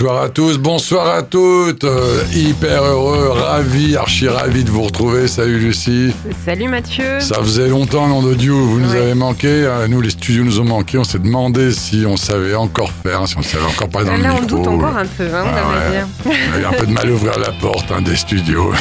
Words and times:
Bonsoir 0.00 0.22
à 0.22 0.28
tous, 0.30 0.56
bonsoir 0.56 1.14
à 1.14 1.22
toutes. 1.22 1.84
Euh, 1.84 2.22
hyper 2.34 2.82
heureux, 2.84 3.28
ravi, 3.38 3.98
archi 3.98 4.28
ravi 4.28 4.64
de 4.64 4.70
vous 4.70 4.80
retrouver. 4.84 5.28
Salut 5.28 5.58
Lucie. 5.58 6.14
Salut 6.42 6.68
Mathieu. 6.68 7.20
Ça 7.20 7.34
faisait 7.42 7.68
longtemps, 7.68 8.08
nom 8.08 8.22
de 8.22 8.32
Dieu, 8.32 8.50
vous 8.52 8.80
nous 8.80 8.94
avez 8.94 9.12
manqué. 9.12 9.66
Hein. 9.66 9.88
Nous, 9.88 10.00
les 10.00 10.08
studios 10.08 10.42
nous 10.42 10.58
ont 10.58 10.64
manqué. 10.64 10.96
On 10.96 11.04
s'est 11.04 11.18
demandé 11.18 11.70
si 11.72 12.04
on 12.06 12.16
savait 12.16 12.54
encore 12.54 12.90
faire, 13.02 13.28
si 13.28 13.36
on 13.36 13.42
savait 13.42 13.66
encore 13.66 13.90
pas 13.90 14.02
dans 14.04 14.12
Là, 14.12 14.16
le 14.16 14.24
on 14.30 14.40
micro. 14.40 14.56
doute 14.56 14.68
encore 14.68 14.96
un 14.96 15.04
peu, 15.04 15.24
hein, 15.26 15.44
on 15.44 15.48
Ah 15.54 15.90
ouais. 15.90 16.32
On 16.50 16.56
a 16.56 16.60
eu 16.60 16.64
un 16.64 16.72
peu 16.78 16.86
de 16.86 16.92
mal 16.92 17.06
à 17.06 17.12
ouvrir 17.12 17.38
la 17.38 17.52
porte 17.52 17.92
hein, 17.92 18.00
des 18.00 18.16
studios. 18.16 18.72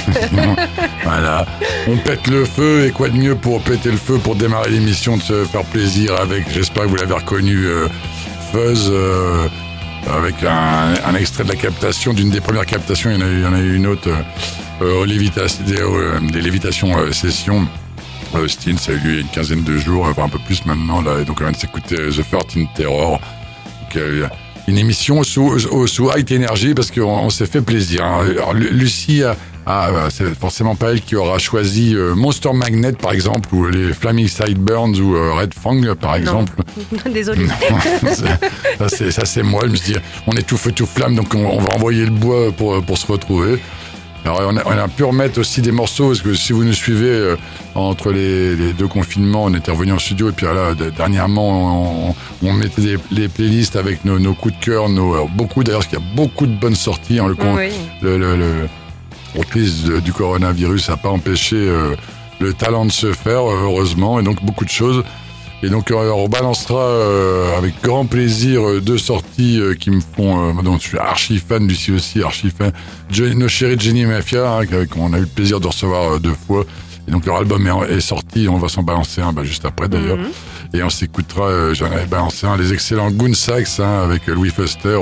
voilà. 1.04 1.45
On 1.89 1.98
pète 1.98 2.27
le 2.27 2.45
feu 2.45 2.86
et 2.86 2.92
quoi 2.92 3.10
de 3.10 3.18
mieux 3.18 3.36
pour 3.36 3.60
péter 3.60 3.92
le 3.92 3.98
feu 3.98 4.19
pour 4.24 4.36
démarrer 4.38 4.69
l'émission, 4.69 5.18
de 5.18 5.21
se 5.21 5.44
faire 5.44 5.66
plaisir 5.66 6.16
avec, 6.21 6.45
j'espère 6.54 6.83
que 6.83 6.88
vous 6.88 6.95
l'avez 6.95 7.13
reconnu, 7.16 7.66
euh, 7.66 7.88
Fuzz. 8.54 8.88
euh, 8.89 9.48
avec 10.07 10.36
un, 10.44 11.16
extrait 11.16 11.44
de 11.44 11.50
la 11.50 11.56
captation, 11.56 12.13
d'une 12.13 12.30
des 12.30 12.42
premières 12.42 12.66
captations, 12.66 13.12
il 13.12 13.19
y 13.19 13.46
en 13.46 13.54
a 13.54 13.60
eu, 13.60 13.75
une 13.75 13.88
autre 13.88 14.10
euh, 14.10 14.22
euh, 14.81 15.06
euh, 15.06 16.19
des 16.31 16.42
lévitations 16.42 16.98
euh, 16.98 17.12
sessions. 17.12 17.68
Steen, 18.48 18.78
ça 18.78 18.92
a 18.92 18.96
eu 18.96 19.00
lieu 19.00 19.10
il 19.10 19.16
y 19.16 19.18
a 19.18 19.22
une 19.22 19.28
quinzaine 19.28 19.63
de 19.63 19.78
jours, 19.78 20.06
enfin 20.06 20.25
un 20.25 20.30
peu 20.30 20.38
plus 20.40 20.63
maintenant, 20.66 21.01
là, 21.01 21.24
donc 21.24 21.38
on 21.42 21.44
vient 21.46 21.51
de 21.51 21.57
s'écouter 21.57 21.96
The 21.96 22.24
13 22.30 22.66
Terror. 22.75 23.19
Une 24.68 24.78
émission 24.78 25.24
sous, 25.24 25.57
sous, 25.88 26.12
High 26.16 26.31
Energy 26.34 26.75
parce 26.75 26.92
qu'on 26.92 27.02
on 27.02 27.31
s'est 27.31 27.48
fait 27.48 27.62
plaisir. 27.62 28.06
hein. 28.06 28.28
Alors, 28.30 28.54
Lu- 28.54 28.69
Lucie, 28.69 29.24
a, 29.24 29.36
a- 29.69 29.89
euh, 29.89 30.10
c'est 30.10 30.33
forcément 30.38 30.75
pas 30.75 30.92
elle 30.92 31.01
qui 31.01 31.16
aura 31.16 31.38
choisi 31.38 31.95
euh, 31.95 32.16
Monster 32.16 32.51
Magnet 32.54 32.94
par 32.94 33.12
exemple, 33.12 33.54
ou 33.54 33.68
les 33.68 33.94
Flaming 33.94 34.27
Sideburns 34.27 34.95
ou 35.00 35.16
euh, 35.16 35.33
Red 35.33 35.54
Fang 35.54 35.80
par 36.00 36.16
exemple. 36.16 36.54
Désolé. 37.13 37.45
ça 38.80 38.89
c'est 38.89 39.12
ça 39.12 39.25
c'est 39.25 39.44
moi. 39.44 39.62
Je 39.66 39.71
me 39.71 39.77
dis, 39.77 39.95
on 40.27 40.33
est 40.33 40.44
tout 40.48 40.57
feu 40.57 40.71
tout 40.71 40.86
flamme, 40.86 41.16
donc 41.16 41.33
on, 41.36 41.45
on 41.45 41.60
va 41.60 41.74
envoyer 41.75 42.06
le 42.06 42.12
bois 42.12 42.51
pour 42.51 42.81
pour 42.83 42.98
se 42.98 43.07
retrouver. 43.12 43.60
Alors 44.25 44.42
on 44.50 44.57
a, 44.57 44.62
on 44.66 44.71
a 44.71 44.88
pu 44.89 45.06
remettre 45.06 45.39
aussi 45.39 45.62
des 45.62 45.71
morceaux 45.71 46.07
parce 46.07 46.21
que 46.21 46.33
si 46.33 46.51
vous 46.51 46.66
nous 46.66 46.74
suivez 46.74 47.07
euh, 47.10 47.36
entre 47.74 48.12
les, 48.12 48.54
les 48.56 48.74
deux 48.74 48.88
confinements, 48.88 49.45
on 49.45 49.54
était 49.54 49.71
revenu 49.71 49.94
en 49.94 50.00
studio 50.00 50.30
et 50.30 50.33
puis 50.33 50.45
là 50.45 50.74
dernièrement 50.98 52.10
on, 52.10 52.16
on 52.44 52.54
mettait 52.54 52.81
des, 52.81 52.98
les 53.12 53.30
playlists 53.30 53.77
avec 53.77 54.04
nos, 54.04 54.19
nos 54.19 54.33
coups 54.33 54.60
de 54.60 54.66
cœur, 54.66 54.89
nos 54.89 55.25
beaucoup 55.30 55.63
d'ailleurs 55.63 55.80
parce 55.80 55.89
qu'il 55.89 56.00
y 56.00 56.01
a 56.01 56.16
beaucoup 56.16 56.48
de 56.48 56.54
bonnes 56.54 56.75
sorties. 56.75 57.19
hein, 57.19 57.27
le, 57.30 57.36
Oui. 57.56 57.69
le, 58.01 58.18
le, 58.18 58.36
le- 58.36 58.68
la 59.36 59.44
crise 59.44 59.84
de- 59.84 60.00
du 60.00 60.14
coronavirus 60.14 60.90
n'a 60.90 60.98
pas 60.98 61.10
empêché 61.10 61.56
euh, 61.58 61.96
le 62.40 62.54
talent 62.54 62.86
de 62.86 62.92
se 62.92 63.12
faire, 63.14 63.42
heureusement, 63.42 64.20
et 64.20 64.24
donc 64.24 64.44
beaucoup 64.44 64.66
de 64.66 64.70
choses. 64.70 65.04
Et 65.62 65.70
donc 65.70 65.92
euh, 65.92 66.10
on 66.12 66.30
balancera 66.30 66.80
euh, 66.80 67.58
avec 67.58 67.81
grand 67.84 68.06
plaisir 68.06 68.66
euh, 68.66 68.80
deux 68.80 68.98
sorties 68.98 69.60
euh, 69.60 69.74
qui 69.76 69.92
me 69.92 70.00
font, 70.00 70.54
dont 70.64 70.78
je 70.78 70.84
suis 70.84 70.98
archi 70.98 71.38
fan, 71.38 71.68
Lucie 71.68 71.92
aussi 71.92 72.24
archi 72.24 72.50
fan. 72.50 72.72
Je- 73.10 73.26
nos 73.26 73.50
chéris 73.50 73.78
Jenny 73.78 74.06
Mafia, 74.06 74.54
hein, 74.60 74.62
qu'on 74.90 75.12
a 75.14 75.18
eu 75.18 75.22
le 75.22 75.28
plaisir 75.28 75.60
de 75.60 75.68
recevoir 75.68 76.20
deux 76.22 76.36
fois. 76.48 76.64
Et 77.08 77.12
donc 77.12 77.26
leur 77.26 77.38
album 77.38 77.68
est, 77.90 77.94
est 77.96 78.00
sorti, 78.02 78.48
on 78.48 78.58
va 78.58 78.70
s'en 78.70 78.84
balancer 78.84 79.20
un 79.22 79.34
bah, 79.34 79.44
juste 79.44 79.66
après 79.66 79.90
d'ailleurs. 79.90 80.18
Mhm. 80.18 80.30
Et 80.76 80.84
on 80.84 80.90
s'écoutera, 80.90 81.74
j'en 81.74 81.88
avais 81.88 82.06
balancé 82.06 82.46
un, 82.48 82.56
les 82.56 82.72
excellents 82.72 83.10
Goon 83.12 83.34
Sax 83.34 83.80
hein, 83.81 84.04
avec 84.04 84.28
Louis 84.28 84.52
Foster. 84.52 84.98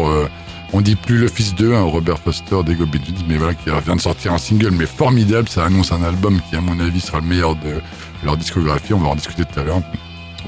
Euh, 0.69 0.77
on 0.77 0.81
dit 0.81 0.95
plus 0.95 1.17
le 1.17 1.27
fils 1.27 1.55
d'eux, 1.55 1.73
hein, 1.75 1.81
Robert 1.83 2.19
Foster 2.19 2.63
des 2.65 2.75
Goblins, 2.75 2.99
mais 3.27 3.37
voilà, 3.37 3.53
qui 3.53 3.69
vient 3.85 3.95
de 3.95 4.01
sortir 4.01 4.33
un 4.33 4.37
single, 4.37 4.71
mais 4.71 4.85
formidable. 4.85 5.47
Ça 5.49 5.65
annonce 5.65 5.91
un 5.91 6.03
album 6.03 6.39
qui, 6.49 6.55
à 6.55 6.61
mon 6.61 6.79
avis, 6.79 6.99
sera 7.01 7.19
le 7.19 7.25
meilleur 7.25 7.55
de 7.55 7.81
leur 8.23 8.37
discographie. 8.37 8.93
On 8.93 8.99
va 8.99 9.09
en 9.09 9.15
discuter 9.15 9.43
tout 9.45 9.59
à 9.59 9.63
l'heure. 9.63 9.81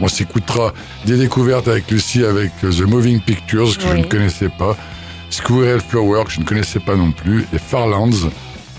On 0.01 0.07
s'écoutera 0.07 0.73
des 1.05 1.17
découvertes 1.17 1.67
avec 1.67 1.89
Lucie, 1.91 2.23
avec 2.23 2.51
euh, 2.63 2.71
The 2.71 2.81
Moving 2.87 3.19
Pictures, 3.21 3.75
que 3.77 3.81
je 3.83 3.87
ne 3.97 4.03
connaissais 4.03 4.49
pas, 4.49 4.75
Squirrel 5.29 5.81
Flower, 5.81 6.23
que 6.25 6.31
je 6.31 6.39
ne 6.39 6.45
connaissais 6.45 6.79
pas 6.79 6.95
non 6.95 7.11
plus, 7.11 7.45
et 7.53 7.57
Farlands, 7.59 8.09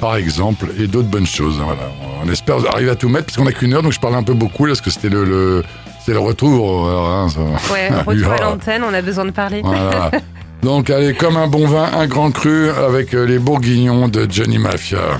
par 0.01 0.17
exemple, 0.17 0.67
et 0.79 0.87
d'autres 0.87 1.09
bonnes 1.09 1.27
choses. 1.27 1.59
hein, 1.61 1.65
Voilà. 1.67 1.91
On 2.25 2.29
espère 2.31 2.57
arriver 2.75 2.91
à 2.91 2.97
tout 2.97 3.09
mettre, 3.09 3.27
parce 3.27 3.37
qu'on 3.37 3.45
n'a 3.45 3.53
qu'une 3.53 3.75
heure, 3.75 3.83
donc 3.83 3.93
je 3.93 4.01
parle 4.01 4.15
un 4.15 4.23
peu 4.23 4.33
beaucoup, 4.35 4.65
là, 4.65 4.71
parce 4.71 4.81
que 4.81 4.91
c'était 4.91 5.11
le, 5.11 5.25
le, 5.25 5.63
c'est 6.05 6.13
le 6.13 6.19
retour. 6.21 6.89
alors, 6.89 7.07
hein, 7.11 7.29
ça- 7.29 7.73
Ouais, 7.73 7.89
retour 8.07 8.33
à 8.33 8.39
l'antenne, 8.41 8.83
on 8.83 8.95
a 8.95 9.03
besoin 9.03 9.25
de 9.27 9.31
parler. 9.31 9.61
Voilà. 9.63 10.11
Donc, 10.63 10.91
allez, 10.91 11.15
comme 11.15 11.37
un 11.37 11.47
bon 11.47 11.67
vin, 11.67 11.89
un 11.95 12.07
grand 12.07 12.31
cru 12.31 12.71
avec 12.71 13.15
euh, 13.15 13.25
les 13.25 13.39
bourguignons 13.39 14.09
de 14.09 14.27
Johnny 14.31 14.59
Mafia. 14.59 15.19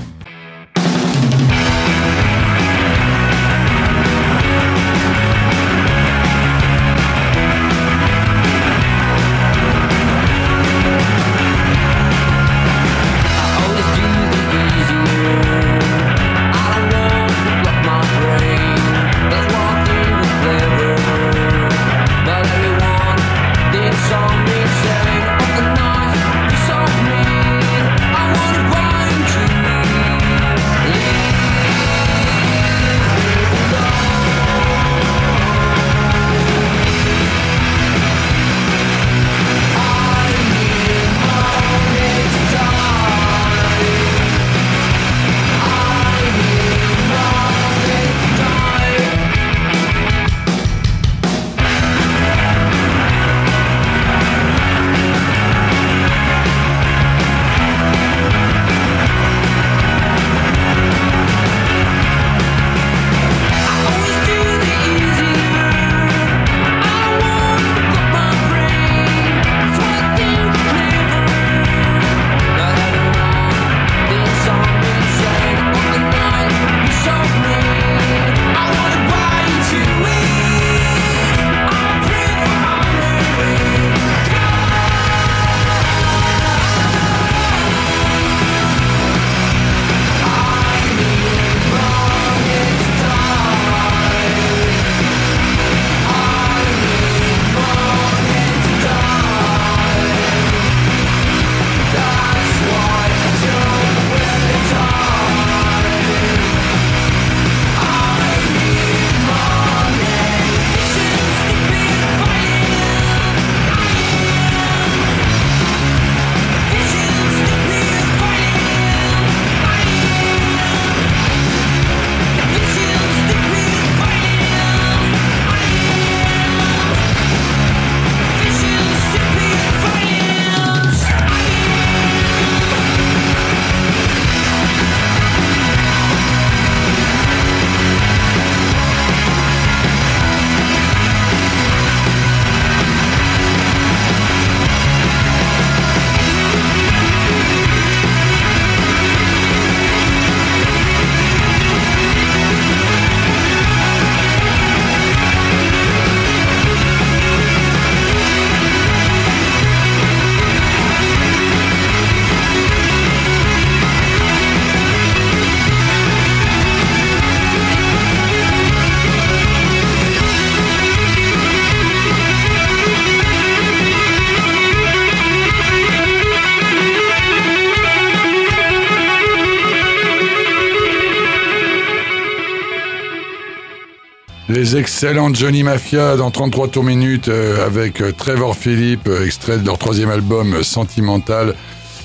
Les 184.71 184.77
excellents 184.77 185.33
Johnny 185.33 185.63
Mafia 185.63 186.15
dans 186.15 186.31
33 186.31 186.69
tours 186.69 186.85
minutes 186.85 187.27
euh, 187.27 187.65
avec 187.65 187.99
euh, 187.99 188.13
Trevor 188.13 188.55
Philippe, 188.55 189.09
euh, 189.09 189.25
extrait 189.25 189.57
de 189.57 189.65
leur 189.65 189.77
troisième 189.77 190.09
album 190.09 190.63
Sentimental, 190.63 191.55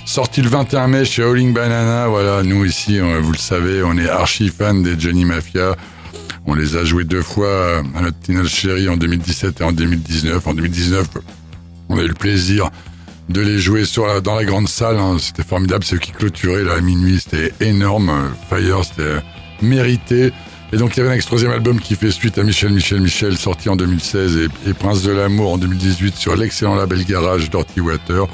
sorti 0.05 0.43
le 0.43 0.49
21 0.49 0.89
mai 0.89 1.05
chez 1.05 1.23
Howling 1.23 1.53
Banana. 1.53 2.09
Voilà, 2.09 2.43
nous 2.43 2.65
ici, 2.65 2.99
vous 2.99 3.31
le 3.31 3.39
savez, 3.39 3.85
on 3.85 3.97
est 3.97 4.09
archi 4.09 4.49
fans 4.49 4.75
des 4.75 4.99
Johnny 4.99 5.25
Mafia. 5.25 5.77
On 6.47 6.55
les 6.55 6.75
a 6.75 6.85
joués 6.85 7.05
deux 7.05 7.23
fois 7.23 7.85
à 7.95 8.01
notre 8.03 8.19
Teenage 8.19 8.49
Chérie 8.49 8.89
en 8.89 8.97
2017 8.97 9.61
et 9.61 9.65
en 9.65 9.71
2019. 9.71 10.45
En 10.45 10.55
2019, 10.55 11.07
on 11.89 11.99
a 11.99 12.03
eu 12.03 12.09
le 12.09 12.15
plaisir 12.15 12.71
de 13.29 13.43
les 13.43 13.61
jouer 13.61 13.85
dans 14.25 14.35
la 14.35 14.45
grande 14.45 14.69
salle. 14.69 14.99
hein. 14.99 15.19
C'était 15.21 15.45
formidable. 15.45 15.85
C'est 15.85 15.95
eux 15.95 16.01
qui 16.01 16.11
clôturaient 16.11 16.65
là, 16.65 16.73
à 16.73 16.81
minuit. 16.81 17.21
C'était 17.21 17.53
énorme. 17.65 18.11
Fire, 18.51 18.85
c'était 18.85 19.23
mérité. 19.63 20.33
Et 20.73 20.77
donc 20.79 20.97
il 20.97 20.99
y 20.99 21.03
avait 21.03 21.11
un 21.11 21.15
ex-troisième 21.15 21.53
album 21.53 21.79
qui 21.81 21.95
fait 21.95 22.11
suite 22.11 22.39
à 22.39 22.43
Michel 22.43 22.73
Michel 22.73 23.01
Michel, 23.01 23.37
sorti 23.37 23.69
en 23.69 23.77
2016, 23.77 24.49
et, 24.67 24.75
Prince 24.75 25.03
de 25.03 25.13
l'amour 25.13 25.53
en 25.53 25.59
2018 25.59 26.17
sur 26.17 26.37
l'excellent 26.37 26.75
label 26.75 27.05
Garage 27.05 27.49
Dirty 27.51 27.81
Water. 27.81 28.27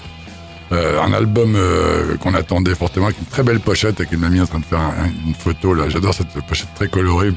Euh, 0.73 1.03
un 1.03 1.13
album 1.13 1.55
euh, 1.55 2.17
qu'on 2.17 2.33
attendait 2.33 2.75
fortement, 2.75 3.07
avec 3.07 3.19
une 3.19 3.27
très 3.27 3.43
belle 3.43 3.61
pochette, 3.61 4.01
avec 4.01 4.13
une 4.13 4.25
amie 4.25 4.41
en 4.41 4.47
train 4.47 4.61
de 4.61 4.65
faire 4.65 4.79
un- 4.81 5.11
une 5.27 5.35
photo. 5.35 5.75
là. 5.75 5.91
J'adore 5.91 6.15
cette 6.15 6.29
pochette 6.49 6.73
très 6.75 6.89
colorée. 6.89 7.33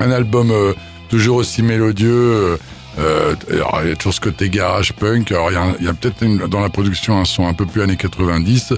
Un 0.00 0.10
album 0.10 0.50
euh, 0.50 0.72
toujours 1.08 1.36
aussi 1.36 1.62
mélodieux. 1.62 2.58
alors, 2.98 3.80
il 3.84 3.90
y 3.90 3.92
a 3.92 3.96
toujours 3.96 4.14
ce 4.14 4.20
côté 4.20 4.48
garage 4.50 4.92
punk. 4.94 5.30
Alors, 5.30 5.50
il 5.78 5.84
y 5.84 5.88
a, 5.88 5.94
peut-être 5.94 6.48
dans 6.48 6.60
la 6.60 6.68
production 6.68 7.20
un 7.20 7.24
son 7.24 7.46
un 7.46 7.54
peu 7.54 7.64
plus 7.66 7.80
années 7.82 7.96
90. 7.96 8.72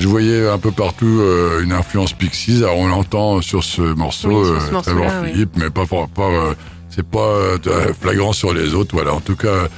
Je 0.00 0.08
voyais 0.08 0.48
un 0.48 0.58
peu 0.58 0.72
partout 0.72 1.18
euh, 1.20 1.62
une 1.62 1.72
influence 1.72 2.12
Pixies. 2.12 2.58
Alors, 2.64 2.78
on 2.78 2.88
l'entend 2.88 3.40
sur 3.40 3.62
ce 3.62 3.82
morceau, 3.82 4.42
Oui, 4.44 4.60
sur 4.68 4.84
ce 4.84 4.90
euh, 4.90 4.94
oui. 5.22 5.30
Philippe, 5.32 5.50
mais 5.56 5.70
pas, 5.70 5.84
pas 5.86 6.22
euh, 6.22 6.54
c'est 6.90 7.06
pas 7.06 7.18
euh, 7.20 7.58
flagrant 8.00 8.32
sur 8.32 8.52
les 8.52 8.74
autres. 8.74 8.94
Voilà. 8.94 9.14
En 9.14 9.20
tout 9.20 9.36
cas, 9.36 9.68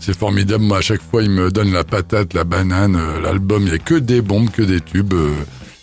c'est 0.00 0.16
formidable. 0.18 0.64
Moi, 0.64 0.78
à 0.78 0.80
chaque 0.80 1.02
fois, 1.02 1.22
il 1.22 1.30
me 1.30 1.50
donne 1.50 1.72
la 1.72 1.84
patate, 1.84 2.34
la 2.34 2.44
banane. 2.44 2.98
L'album, 3.22 3.62
il 3.66 3.72
y 3.72 3.74
a 3.74 3.78
que 3.78 3.94
des 3.94 4.20
bombes, 4.20 4.50
que 4.50 4.62
des 4.62 4.80
tubes. 4.80 5.14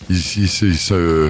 Ici, 0.10 0.42
il 0.62 0.68
il 0.70 0.78
se, 0.78 1.30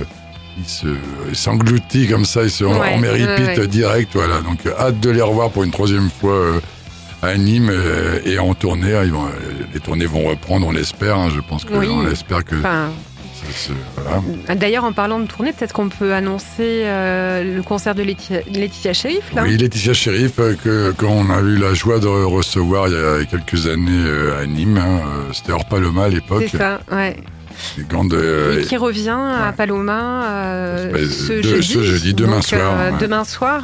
il 0.58 0.66
se- 0.68 0.88
il 1.30 1.36
s'engloutit 1.36 2.08
comme 2.08 2.26
ça. 2.26 2.44
Il 2.44 2.50
se, 2.50 2.64
on- 2.64 2.80
Ouais, 2.80 2.94
on 2.96 3.02
ouais, 3.02 3.58
ouais. 3.58 3.68
direct. 3.68 4.10
Voilà. 4.14 4.42
Donc, 4.42 4.60
hâte 4.80 5.00
de 5.02 5.10
les 5.12 5.22
revoir 5.22 5.52
pour 5.52 5.64
une 5.64 5.72
troisième 5.72 6.10
fois 6.10 6.62
à 7.26 7.38
Nîmes 7.38 7.70
euh, 7.72 8.20
et 8.26 8.40
en 8.40 8.54
tournée. 8.54 8.96
hein. 8.96 9.04
Vont, 9.12 9.26
euh, 9.26 9.30
les 9.74 9.80
tournées 9.80 10.06
vont 10.06 10.24
reprendre, 10.24 10.68
on 10.68 10.72
l'espère. 10.72 11.18
hein. 11.18 11.30
Je 11.34 11.42
pense 11.42 11.64
Oui. 11.72 11.88
que 11.88 12.56
Enfin, 12.60 12.90
ça 13.34 13.52
se- 13.54 13.72
voilà. 13.96 14.56
D'ailleurs, 14.56 14.84
en 14.86 14.94
parlant 14.94 15.20
de 15.20 15.26
tournée, 15.28 15.52
peut-être 15.54 15.74
qu'on 15.74 15.90
peut 15.90 16.14
annoncer 16.14 16.84
euh, 16.86 17.56
le 17.58 17.62
concert 17.64 17.94
de 17.96 18.04
Laetitia, 18.04 18.40
Laetitia 18.52 18.94
Sheriff, 18.94 19.34
là 19.36 19.44
Oui, 19.44 19.58
Laetitia 19.58 19.94
Sheriff, 19.94 20.36
que 20.64 20.92
qu'on 20.92 21.30
a 21.30 21.40
eu 21.42 21.58
la 21.58 21.74
joie 21.74 22.00
de 22.00 22.08
recevoir 22.08 22.88
il 22.88 22.94
y 22.94 22.98
a 22.98 23.26
quelques 23.26 23.68
années 23.68 24.10
à 24.42 24.46
Nîmes. 24.46 24.78
hein. 24.78 25.02
C'était 25.34 25.52
hors 25.52 25.66
Paloma 25.66 26.06
à 26.06 26.10
l'époque. 26.10 26.46
C'est 26.52 26.58
ça, 26.58 26.80
ouais. 26.92 27.16
Euh, 28.14 28.60
Et 28.62 28.64
qui 28.66 28.76
revient 28.76 29.16
à. 29.18 29.54
Paloma 29.56 30.26
euh, 30.26 31.08
ce, 31.10 31.34
de- 31.34 31.42
jeudi. 31.42 31.68
ce 31.74 31.84
jeudi, 31.84 32.14
demain 32.14 32.36
Donc, 32.36 32.44
soir, 32.44 32.74
euh, 32.78 32.92
ouais. 32.92 32.98
Demain 33.00 33.24
soir. 33.24 33.64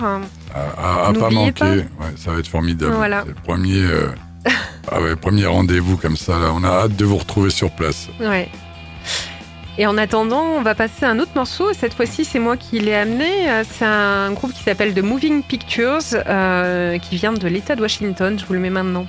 À, 0.53 1.05
à- 1.05 1.07
à 1.09 1.13
pas 1.13 1.29
manquer. 1.29 1.51
pas. 1.51 1.71
Ouais, 1.75 2.13
ça 2.17 2.31
va 2.31 2.39
être 2.39 2.47
formidable. 2.47 2.93
Voilà. 2.93 3.21
C'est 3.23 3.29
le 3.29 3.35
premier, 3.35 3.83
euh, 3.83 4.07
ah 4.91 5.01
ouais, 5.01 5.15
premier 5.15 5.45
rendez-vous 5.45 5.97
comme 5.97 6.17
ça. 6.17 6.33
Là. 6.39 6.51
On 6.53 6.63
a 6.63 6.69
hâte 6.69 6.95
de 6.95 7.05
vous 7.05 7.17
retrouver 7.17 7.49
sur 7.49 7.71
place. 7.71 8.07
Ouais. 8.19 8.49
Et 9.77 9.87
en 9.87 9.97
attendant, 9.97 10.43
on 10.57 10.61
va 10.61 10.75
passer 10.75 11.05
à 11.05 11.09
un 11.09 11.19
autre 11.19 11.31
morceau. 11.33 11.71
Cette 11.73 11.93
fois-ci, 11.93 12.25
c'est 12.25 12.39
moi 12.39 12.57
qui 12.57 12.79
l'ai 12.79 12.93
amené. 12.93 13.29
C'est 13.69 13.85
un 13.85 14.31
groupe 14.33 14.51
qui 14.53 14.61
s'appelle 14.63 14.93
The 14.93 14.99
Moving 15.01 15.43
Pictures, 15.43 15.99
euh, 16.27 16.97
qui 16.99 17.15
vient 17.15 17.31
de 17.33 17.47
l'État 17.47 17.75
de 17.75 17.81
Washington. 17.81 18.37
Je 18.37 18.45
vous 18.45 18.53
le 18.53 18.59
mets 18.59 18.69
maintenant. 18.69 19.05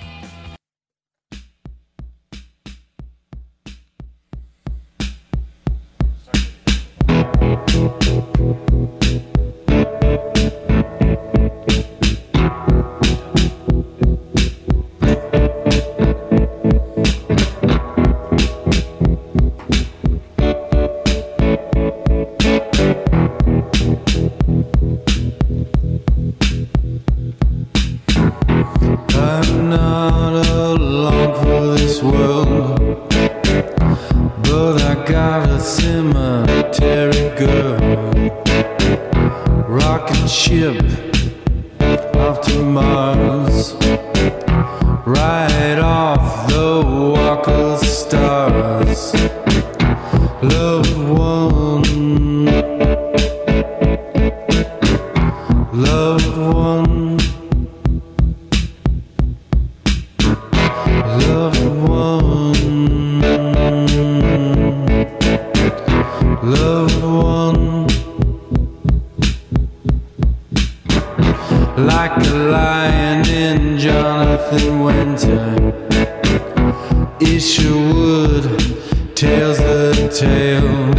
Tale, 80.09 80.91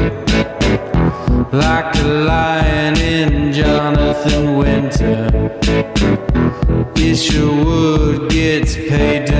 like 1.51 1.96
a 1.96 2.08
lion 2.29 2.98
in 2.98 3.53
Jonathan 3.53 4.58
Winter. 4.58 5.27
Isherwood 6.96 8.32
gets 8.32 8.75
paid 8.75 9.32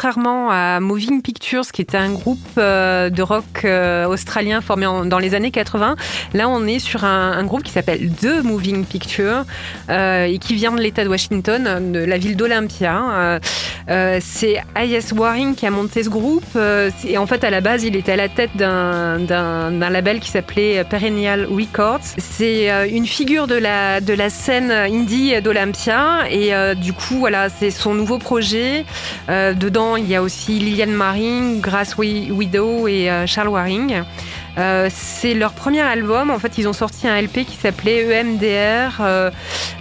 contrairement 0.00 0.50
à 0.50 0.80
Moving 0.80 1.20
Pictures, 1.20 1.66
qui 1.72 1.82
était 1.82 1.98
un 1.98 2.10
groupe 2.12 2.38
euh, 2.56 3.10
de 3.10 3.20
rock 3.20 3.66
euh, 3.66 4.06
australien 4.06 4.62
formé 4.62 4.86
dans 4.86 5.18
les 5.18 5.34
années 5.34 5.50
80, 5.50 5.94
là 6.32 6.48
on 6.48 6.66
est 6.66 6.78
sur 6.78 7.04
un, 7.04 7.44
groupe 7.44 7.62
qui 7.62 7.72
s'appelle 7.72 8.10
The 8.10 8.42
Moving 8.42 8.86
Picture 8.86 9.44
euh, 9.90 10.24
et 10.24 10.38
qui 10.38 10.54
vient 10.54 10.72
de 10.72 10.80
l'État 10.80 11.04
de 11.04 11.10
Washington, 11.10 11.92
de 11.92 11.98
la 11.98 12.16
ville 12.16 12.34
d'Olympia. 12.34 13.40
Euh, 13.90 14.00
euh, 14.00 14.18
c'est 14.22 14.60
I.S. 14.76 15.12
Waring 15.12 15.54
qui 15.54 15.66
a 15.66 15.70
monté 15.70 16.02
ce 16.02 16.08
groupe. 16.08 16.44
euh, 16.56 16.90
et 17.06 17.18
en 17.18 17.26
fait, 17.26 17.44
à 17.44 17.50
la 17.50 17.60
base, 17.60 17.84
il 17.84 17.96
était 17.96 18.12
à 18.12 18.16
la 18.16 18.28
tête 18.28 18.56
d'un 18.56 19.90
label 19.90 20.20
qui 20.20 20.30
s'appelait 20.30 20.82
Perennial 20.84 21.46
Records. 21.50 22.00
C'est 22.18 22.70
euh, 22.70 22.86
une 22.90 23.06
figure 23.06 23.46
de 23.46 23.54
la, 23.56 24.00
de 24.00 24.14
la 24.14 24.30
scène 24.30 24.70
indie 24.70 25.40
d'Olympia. 25.42 26.20
Et 26.30 26.54
euh, 26.54 26.74
du 26.74 26.92
coup, 26.92 27.16
voilà, 27.18 27.48
c'est 27.50 27.70
son 27.70 27.94
nouveau 27.94 28.18
projet. 28.18 28.84
Euh, 29.28 29.52
dedans, 29.52 29.96
il 29.96 30.08
y 30.08 30.14
a 30.16 30.22
aussi 30.22 30.58
Liliane 30.58 30.92
Maring, 30.92 31.60
Grace 31.60 31.96
Wi- 31.98 32.30
Widow 32.30 32.88
et 32.88 33.10
euh, 33.10 33.26
Charles 33.26 33.48
Waring. 33.48 34.02
Euh, 34.58 34.88
c'est 34.92 35.34
leur 35.34 35.52
premier 35.52 35.80
album. 35.82 36.30
En 36.30 36.38
fait, 36.38 36.58
ils 36.58 36.66
ont 36.68 36.72
sorti 36.72 37.06
un 37.06 37.20
LP 37.20 37.44
qui 37.44 37.56
s'appelait 37.56 38.02
EMDR. 38.20 38.98
Euh, 39.00 39.30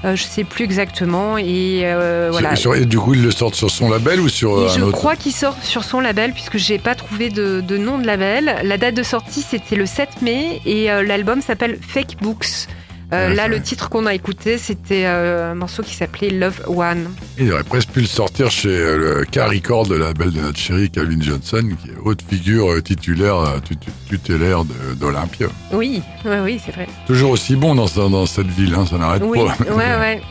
euh, 0.05 0.15
je 0.15 0.23
sais 0.23 0.43
plus 0.43 0.63
exactement. 0.65 1.37
Et 1.37 1.81
euh, 1.83 2.29
voilà. 2.31 2.55
Sur- 2.55 2.75
et 2.75 2.85
du 2.85 2.97
coup, 2.99 3.13
ils 3.13 3.21
le 3.23 3.31
sortent 3.31 3.55
sur 3.55 3.69
son 3.69 3.89
label 3.89 4.19
ou 4.19 4.29
sur 4.29 4.57
euh, 4.57 4.65
un 4.69 4.73
je 4.77 4.81
autre 4.81 4.97
crois 4.97 5.15
qu'il 5.15 5.31
sort 5.33 5.55
sur 5.61 5.83
son 5.83 5.99
label 5.99 6.33
puisque 6.33 6.57
j'ai 6.57 6.77
pas 6.79 6.95
trouvé 6.95 7.29
de, 7.29 7.61
de 7.61 7.77
nom 7.77 7.97
de 7.97 8.05
label. 8.07 8.55
La 8.63 8.77
date 8.77 8.95
de 8.95 9.03
sortie 9.03 9.41
c'était 9.41 9.75
le 9.75 9.85
7 9.85 10.21
mai 10.21 10.61
et 10.65 10.85
l'album 10.85 11.41
s'appelle 11.41 11.77
Fake 11.81 12.17
Books. 12.21 12.67
Euh, 13.11 13.33
là, 13.33 13.47
le 13.47 13.59
titre 13.59 13.89
qu'on 13.89 14.05
a 14.05 14.13
écouté, 14.13 14.59
c'était 14.59 15.05
euh, 15.05 15.51
un 15.51 15.55
morceau 15.55 15.81
qui 15.81 15.95
s'appelait 15.95 16.29
Love 16.29 16.61
One. 16.67 17.09
Il 17.39 17.51
aurait 17.51 17.63
presque 17.63 17.89
pu 17.89 18.01
le 18.01 18.05
sortir 18.07 18.51
chez 18.51 18.69
euh, 18.69 18.97
le 19.19 19.25
K-Record, 19.25 19.87
le 19.89 19.97
label 19.97 20.31
de 20.31 20.39
notre 20.41 20.59
chéri 20.59 20.91
Calvin 20.91 21.19
Johnson, 21.19 21.67
qui 21.81 21.89
est 21.89 21.95
haute 22.03 22.21
figure 22.29 22.81
titulaire, 22.83 23.59
tut- 23.67 23.77
tutélaire 24.07 24.63
d'Olympia. 24.99 25.47
Oui, 25.71 26.03
oui, 26.23 26.35
oui, 26.43 26.61
c'est 26.63 26.71
vrai. 26.71 26.87
Toujours 27.07 27.31
aussi 27.31 27.55
bon 27.55 27.73
dans, 27.73 27.87
cette 28.27 28.47
ville, 28.47 28.75
hein, 28.75 28.85
ça 28.87 28.97
n'arrête 28.99 29.23
Oui, 29.25 29.39
pas. 29.39 29.73
ouais, 29.73 29.99
ouais. 29.99 30.21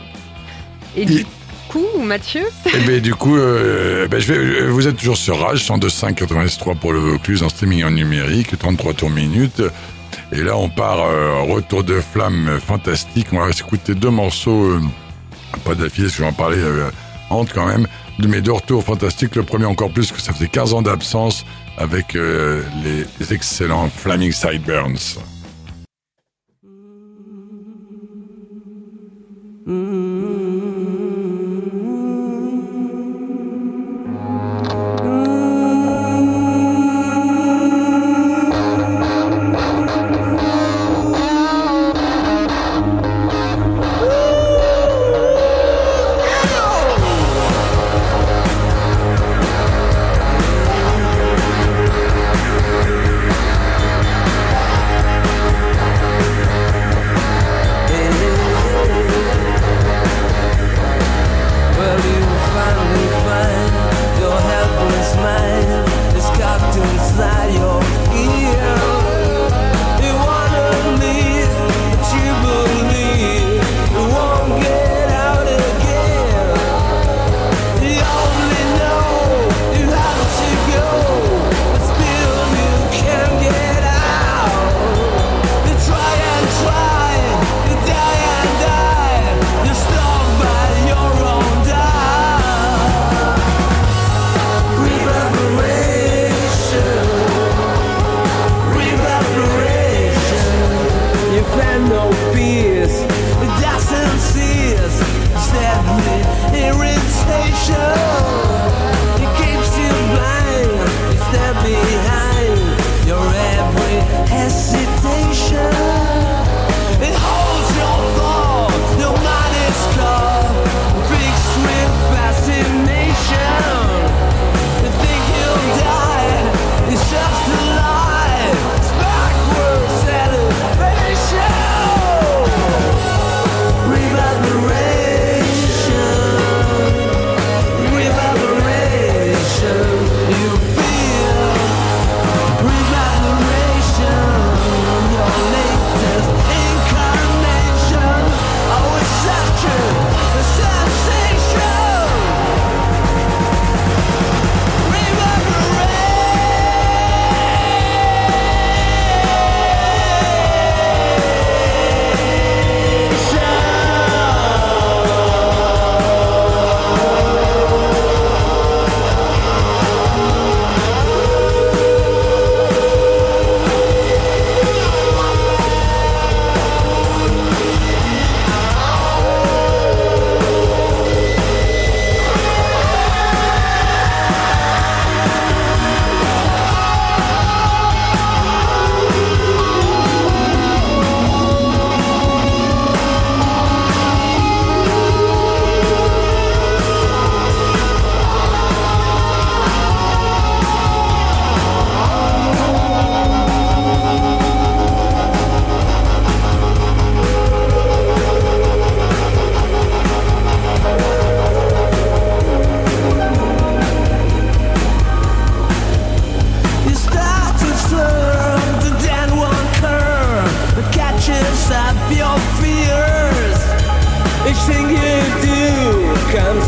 Et 0.95 1.01
Et- 1.01 1.05
du 1.05 1.25
coup, 1.67 1.85
Mathieu, 2.03 2.43
Et 2.73 2.79
ben 2.87 2.99
du 3.01 3.13
coup, 3.13 3.37
euh, 3.37 4.07
ben, 4.07 4.19
je 4.19 4.33
vais, 4.33 4.67
vous 4.67 4.87
êtes 4.87 4.95
toujours 4.97 5.17
sur 5.17 5.37
Rage, 5.39 5.63
102.5, 5.63 6.13
93 6.15 6.57
pour 6.79 6.93
le 6.93 6.99
Vaucluse 6.99 7.43
en 7.43 7.49
streaming 7.49 7.83
en 7.83 7.91
numérique, 7.91 8.57
33 8.57 8.93
tours 8.93 9.09
minutes. 9.11 9.61
Et 10.31 10.43
là, 10.43 10.55
on 10.57 10.69
part 10.69 10.99
euh, 10.99 11.41
retour 11.41 11.83
de 11.83 11.99
flamme 11.99 12.47
euh, 12.49 12.59
fantastique. 12.59 13.27
On 13.31 13.39
va 13.39 13.49
écouter 13.49 13.95
deux 13.95 14.11
morceaux, 14.11 14.71
euh, 14.71 14.81
pas 15.65 15.73
d'affilée, 15.73 16.07
parce 16.07 16.17
que 16.17 16.23
j'en 16.23 16.33
parlais 16.33 16.57
euh, 16.59 16.89
quand 17.53 17.65
même, 17.65 17.87
de 18.19 18.27
mes 18.27 18.41
deux 18.41 18.51
retours 18.51 18.83
fantastiques. 18.83 19.35
Le 19.35 19.43
premier 19.43 19.65
encore 19.65 19.91
plus, 19.91 20.11
que 20.11 20.21
ça 20.21 20.33
faisait 20.33 20.47
15 20.47 20.73
ans 20.73 20.81
d'absence 20.81 21.45
avec 21.77 22.15
euh, 22.15 22.61
les 22.83 23.33
excellents 23.33 23.89
Flaming 23.89 24.31
Sideburns. 24.31 25.19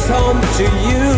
home 0.10 0.42
to 0.58 0.64
you. 0.64 1.11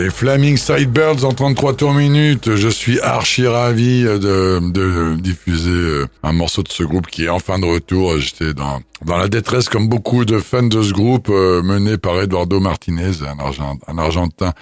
Les 0.00 0.08
Flaming 0.08 0.56
Sidebirds 0.56 1.24
en 1.26 1.32
33 1.34 1.74
tours 1.76 1.92
minutes. 1.92 2.56
Je 2.56 2.68
suis 2.68 2.98
archi 3.00 3.46
ravi 3.46 4.02
de, 4.04 4.58
de 4.70 5.16
diffuser 5.20 5.68
euh, 5.70 6.06
un 6.22 6.32
morceau 6.32 6.62
de 6.62 6.70
ce 6.70 6.82
groupe 6.84 7.06
qui 7.06 7.24
est 7.24 7.28
enfin 7.28 7.58
de 7.58 7.66
retour. 7.66 8.16
J'étais 8.18 8.54
dans, 8.54 8.80
la 9.06 9.28
détresse 9.28 9.68
comme 9.68 9.88
beaucoup 9.88 10.24
de 10.24 10.38
fans 10.38 10.62
de 10.62 10.82
ce 10.82 10.94
groupe 10.94 11.28
euh, 11.28 11.62
mené 11.62 11.98
par 11.98 12.18
Eduardo 12.18 12.60
Martinez, 12.60 13.10
un, 13.28 13.38
Argent- 13.40 13.78
un 13.86 13.98
Argentin 13.98 14.54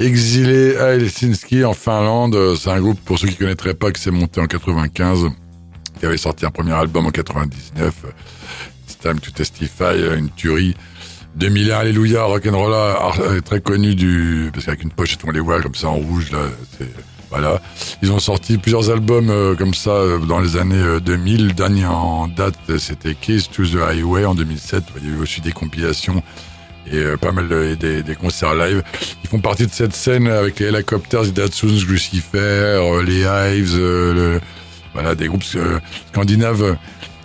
exilé 0.00 0.76
à 0.76 0.94
Helsinki 0.94 1.64
en 1.64 1.74
Finlande. 1.74 2.36
C'est 2.56 2.70
un 2.70 2.80
groupe, 2.80 2.98
pour 3.04 3.20
ceux 3.20 3.28
qui 3.28 3.36
connaîtraient 3.36 3.74
pas, 3.74 3.92
qui 3.92 4.02
s'est 4.02 4.10
monté 4.10 4.40
en 4.40 4.46
95, 4.48 5.28
qui 6.00 6.06
avait 6.06 6.16
sorti 6.16 6.44
un 6.44 6.50
premier 6.50 6.72
album 6.72 7.06
en 7.06 7.10
99. 7.12 7.94
euh, 8.04 8.08
It's 8.88 8.98
Time 8.98 9.20
to 9.20 9.30
Testify, 9.30 9.94
une 10.18 10.30
tuerie. 10.30 10.74
2001 11.36 11.78
Alléluia, 11.78 12.24
Rock'n'Rolla, 12.24 12.96
ar- 13.00 13.20
euh, 13.20 13.40
très 13.40 13.60
connu 13.60 13.94
du, 13.94 14.50
parce 14.52 14.66
qu'avec 14.66 14.82
une 14.82 14.90
pochette 14.90 15.20
on 15.26 15.30
les 15.30 15.40
voit 15.40 15.60
comme 15.62 15.74
ça 15.74 15.88
en 15.88 15.94
rouge 15.96 16.30
là, 16.30 16.38
voilà. 17.30 17.62
Ils 18.02 18.12
ont 18.12 18.18
sorti 18.18 18.58
plusieurs 18.58 18.90
albums 18.90 19.30
euh, 19.30 19.54
comme 19.54 19.72
ça 19.72 19.90
euh, 19.92 20.18
dans 20.18 20.38
les 20.40 20.58
années 20.58 20.74
euh, 20.76 21.00
2000. 21.00 21.46
Le 21.48 21.52
dernier 21.54 21.86
en 21.86 22.28
date 22.28 22.56
euh, 22.68 22.78
c'était 22.78 23.14
Keys 23.14 23.44
to 23.50 23.64
the 23.64 23.76
Highway 23.76 24.26
en 24.26 24.34
2007. 24.34 24.84
Il 25.02 25.08
y 25.08 25.12
a 25.14 25.16
eu 25.16 25.20
aussi 25.22 25.40
des 25.40 25.52
compilations 25.52 26.22
et 26.86 26.96
euh, 26.96 27.16
pas 27.16 27.32
mal 27.32 27.48
de, 27.48 27.74
des, 27.74 28.02
des 28.02 28.14
concerts 28.16 28.54
live. 28.54 28.82
Ils 29.24 29.30
font 29.30 29.38
partie 29.40 29.66
de 29.66 29.72
cette 29.72 29.94
scène 29.94 30.26
avec 30.26 30.60
les 30.60 30.66
Helicopters, 30.66 31.22
les 31.22 31.30
Datsuns, 31.32 31.86
Lucifer, 31.88 32.36
euh, 32.38 33.02
les 33.02 33.20
Hives, 33.22 33.76
euh, 33.78 34.12
le- 34.34 34.40
voilà 34.92 35.14
des 35.14 35.28
groupes 35.28 35.44
euh, 35.56 35.78
scandinaves 36.12 36.76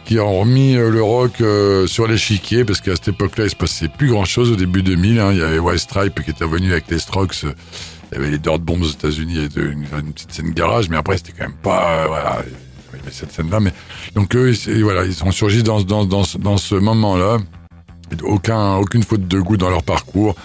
qui 0.07 0.19
ont 0.19 0.39
remis 0.39 0.75
euh, 0.77 0.89
le 0.89 1.03
rock 1.03 1.41
euh, 1.41 1.85
sur 1.85 2.07
l'échiquier 2.07 2.63
parce 2.65 2.79
qu'à 2.81 2.95
cette 2.95 3.09
époque-là, 3.09 3.43
il 3.45 3.49
se 3.49 3.55
passait 3.55 3.89
plus 3.89 4.07
grand-chose 4.09 4.51
au 4.51 4.55
début 4.55 4.81
2000. 4.81 5.19
Hein. 5.19 5.29
Il 5.33 5.39
y 5.39 5.41
avait 5.43 5.59
White 5.59 5.79
Stripe 5.79 6.23
qui 6.23 6.31
était 6.31 6.45
venu 6.45 6.71
avec 6.71 6.85
les 6.89 6.97
Strokes. 6.99 7.43
Il 7.43 8.15
y 8.15 8.17
avait 8.17 8.29
les 8.31 8.37
Dirt 8.39 8.59
Bombs 8.59 8.81
aux 8.81 8.89
États-Unis, 8.89 9.49
une, 9.57 9.85
une 9.99 10.13
petite 10.13 10.31
scène 10.31 10.51
garage, 10.51 10.87
mais 10.89 10.95
après 10.95 11.17
c'était 11.17 11.33
quand 11.37 11.43
même 11.43 11.57
pas 11.61 12.03
euh, 12.03 12.07
voilà, 12.07 12.41
il 12.93 12.99
y 12.99 13.01
avait 13.01 13.11
cette 13.11 13.33
scène-là. 13.33 13.59
Mais 13.59 13.73
donc 14.15 14.33
eux, 14.35 14.53
ils- 14.67 14.81
voilà, 14.83 15.03
ils 15.03 15.13
sont 15.13 15.31
surgis 15.31 15.61
dans 15.61 15.81
dans 15.81 16.05
dans, 16.05 16.23
ce- 16.23 16.37
dans 16.37 16.57
ce 16.57 16.75
moment-là. 16.75 17.39
Aucun 18.23 18.75
aucune 18.75 19.03
faute 19.03 19.27
de 19.27 19.39
goût 19.41 19.57
dans 19.57 19.69
leur 19.69 19.83
parcours. 19.83 20.35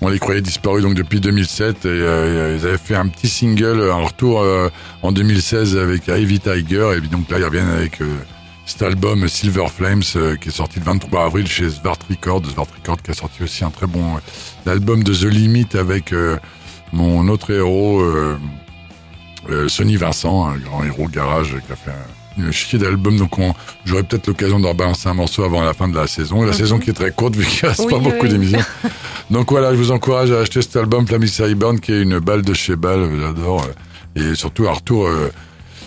On 0.00 0.08
les 0.08 0.18
croyait 0.18 0.40
disparus 0.40 0.82
donc 0.82 0.94
depuis 0.94 1.20
2007 1.20 1.84
et 1.84 1.88
euh, 1.88 2.56
ils 2.58 2.66
avaient 2.66 2.78
fait 2.78 2.94
un 2.96 3.06
petit 3.08 3.28
single, 3.28 3.88
un 3.92 4.06
retour 4.06 4.40
euh, 4.40 4.68
en 5.02 5.12
2016 5.12 5.76
avec 5.76 6.08
Ivy 6.08 6.40
Tiger 6.40 6.94
et 6.96 7.00
donc 7.06 7.28
là 7.30 7.38
ils 7.38 7.44
reviennent 7.44 7.68
avec 7.68 8.00
cet 8.66 8.82
album 8.82 9.28
Silver 9.28 9.66
Flames 9.68 10.02
euh, 10.16 10.36
qui 10.36 10.48
est 10.48 10.52
sorti 10.52 10.78
le 10.78 10.84
23 10.84 11.24
avril 11.26 11.46
chez 11.46 11.68
Svart 11.70 11.98
Records, 12.08 12.42
Svart 12.52 12.66
Records 12.80 13.02
qui 13.02 13.10
a 13.10 13.14
sorti 13.14 13.42
aussi 13.42 13.64
un 13.64 13.70
très 13.70 13.86
bon 13.86 14.16
euh, 14.16 14.70
album 14.70 15.02
de 15.02 15.12
The 15.14 15.24
Limit 15.24 15.66
avec 15.74 16.12
euh, 16.12 16.38
mon 16.92 17.28
autre 17.28 17.52
héros 17.52 18.02
Sonny 19.68 19.96
Vincent, 19.96 20.46
un 20.46 20.56
grand 20.58 20.84
héros 20.84 21.08
garage 21.08 21.56
qui 21.66 21.72
a 21.72 21.76
fait 21.76 21.90
un, 21.90 22.44
une 22.44 22.52
chier 22.52 22.78
d'albums 22.78 23.16
donc 23.18 23.36
on- 23.38 23.54
j'aurai 23.84 24.04
peut-être 24.04 24.28
l'occasion 24.28 24.60
d'en 24.60 24.72
balancer 24.74 25.08
un 25.08 25.14
morceau 25.14 25.42
avant 25.42 25.62
la 25.64 25.74
fin 25.74 25.88
de 25.88 25.96
la 25.96 26.06
saison, 26.06 26.42
la 26.44 26.52
saison 26.52 26.78
qui 26.78 26.90
est 26.90 26.94
très 26.94 27.10
courte 27.10 27.34
vu 27.34 27.44
qu'il 27.44 27.66
reste 27.68 27.80
Oui, 27.80 27.90
pas 27.90 27.96
oui, 27.98 28.04
beaucoup 28.04 28.22
oui. 28.26 28.28
d'émissions. 28.28 28.60
Donc 29.30 29.50
voilà, 29.50 29.72
je 29.72 29.78
vous 29.78 29.90
encourage 29.90 30.30
à 30.30 30.40
acheter 30.40 30.62
cet 30.62 30.76
album 30.76 31.06
Flammy 31.08 31.28
Cyburn 31.28 31.80
qui 31.80 31.92
est 31.92 32.02
une 32.02 32.18
balle 32.20 32.42
de 32.42 32.54
chez 32.54 32.76
balle, 32.76 33.08
j'adore. 33.20 33.66
Et 34.14 34.34
surtout 34.34 34.68
un 34.68 34.72
retour 34.72 35.08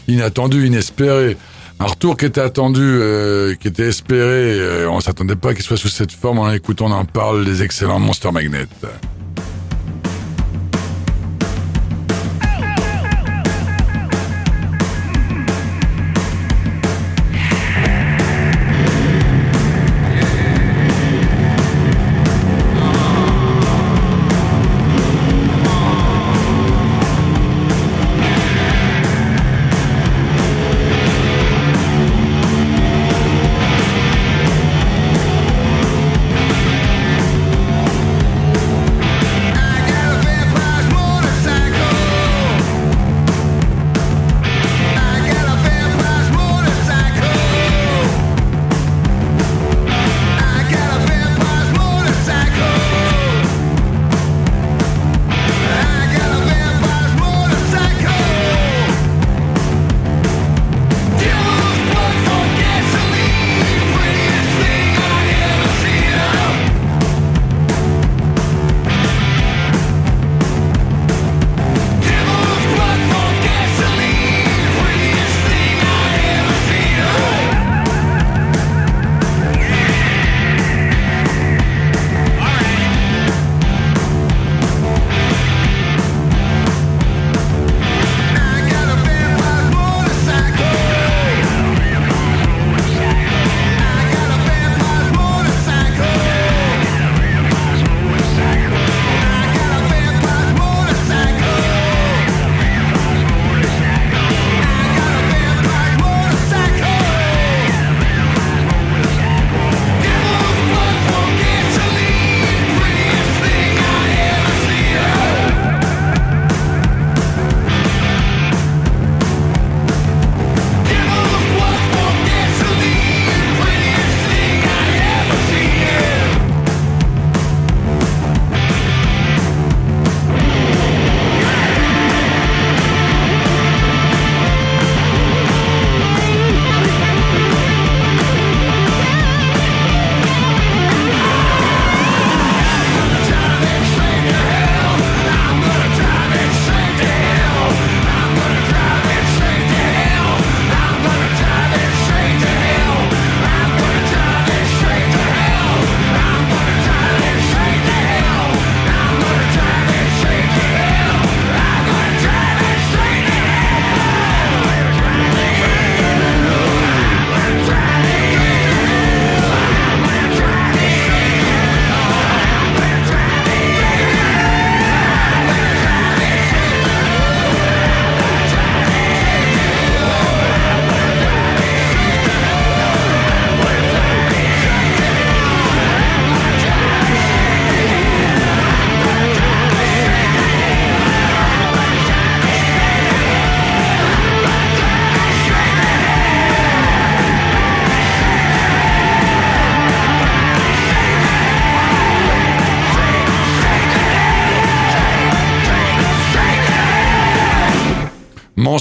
inattendu, 0.07 0.65
inespéré. 0.67 1.37
Un 1.79 1.85
retour 1.85 2.15
qui 2.15 2.25
était 2.25 2.41
attendu, 2.41 2.81
euh, 2.81 3.55
qui 3.55 3.67
était 3.67 3.87
espéré. 3.87 4.59
euh, 4.59 4.89
on 4.89 5.01
s'attendait 5.01 5.35
pas 5.35 5.53
qu'il 5.53 5.63
soit 5.63 5.77
sous 5.77 5.89
cette 5.89 6.11
forme. 6.11 6.39
En 6.39 6.49
écoutant, 6.51 6.85
on 6.85 6.91
en 6.91 7.05
parle, 7.05 7.43
les 7.43 7.63
excellents 7.63 7.99
Monster 7.99 8.31
Magnet. 8.31 8.67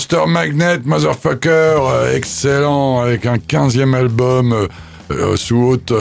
Monster 0.06 0.26
Magnet, 0.30 0.80
motherfucker, 0.84 1.48
euh, 1.80 2.14
excellent, 2.14 3.00
avec 3.00 3.24
un 3.24 3.36
15e 3.38 3.94
album 3.94 4.52
euh, 4.52 4.66
euh, 5.10 5.34
sous 5.36 5.56
haute 5.56 5.94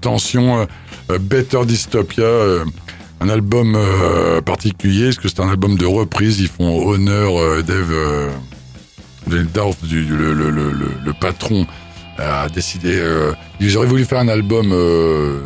tension, 0.00 0.68
Better 1.08 1.64
Dystopia, 1.66 2.24
un 3.20 3.28
album 3.28 3.76
particulier, 4.46 5.06
parce 5.06 5.16
que 5.16 5.28
c'est 5.28 5.40
un 5.40 5.48
album 5.48 5.76
de 5.76 5.84
reprise, 5.84 6.38
ils 6.38 6.46
font 6.46 6.86
honneur, 6.90 7.32
Dave, 7.64 7.92
Dave 9.26 9.46
Dorf, 9.52 9.76
du, 9.82 10.04
le, 10.04 10.32
le, 10.32 10.50
le, 10.50 10.70
le- 10.70 10.92
le 11.04 11.12
patron, 11.20 11.66
a 12.18 12.48
décidé, 12.50 12.92
euh, 13.00 13.32
ils 13.58 13.76
auraient 13.76 13.86
voulu 13.88 14.04
faire 14.04 14.20
un 14.20 14.28
album 14.28 14.70
euh, 14.72 15.40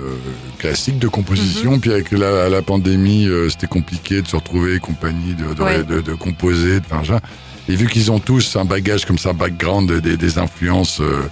classique 0.59 0.99
de 0.99 1.09
composition, 1.09 1.79
puis 1.79 1.91
avec 1.93 2.11
la, 2.13 2.51
la 2.51 2.61
pandémie, 2.61 3.27
euh, 3.29 3.49
c'était 3.49 3.67
compliqué 3.67 4.21
de 4.21 4.27
se 4.29 4.37
retrouver 4.37 4.75
et 4.75 4.79
compagnie, 4.79 5.33
de, 5.35 5.55
de, 5.55 5.63
Ouais. 5.63 5.83
de, 5.85 6.03
de 6.03 6.13
composer, 6.13 6.81
de 6.81 6.85
faire 6.87 7.07
ça. 7.07 7.21
Et 7.69 7.77
vu 7.77 7.89
qu'ils 7.89 8.11
ont 8.13 8.19
tous 8.21 8.57
un 8.57 8.65
bagage 8.65 9.05
comme 9.07 9.19
ça, 9.19 9.31
un 9.31 9.35
background, 9.35 9.91
des, 10.01 10.17
des 10.17 10.39
influences, 10.39 11.01
euh, 11.01 11.23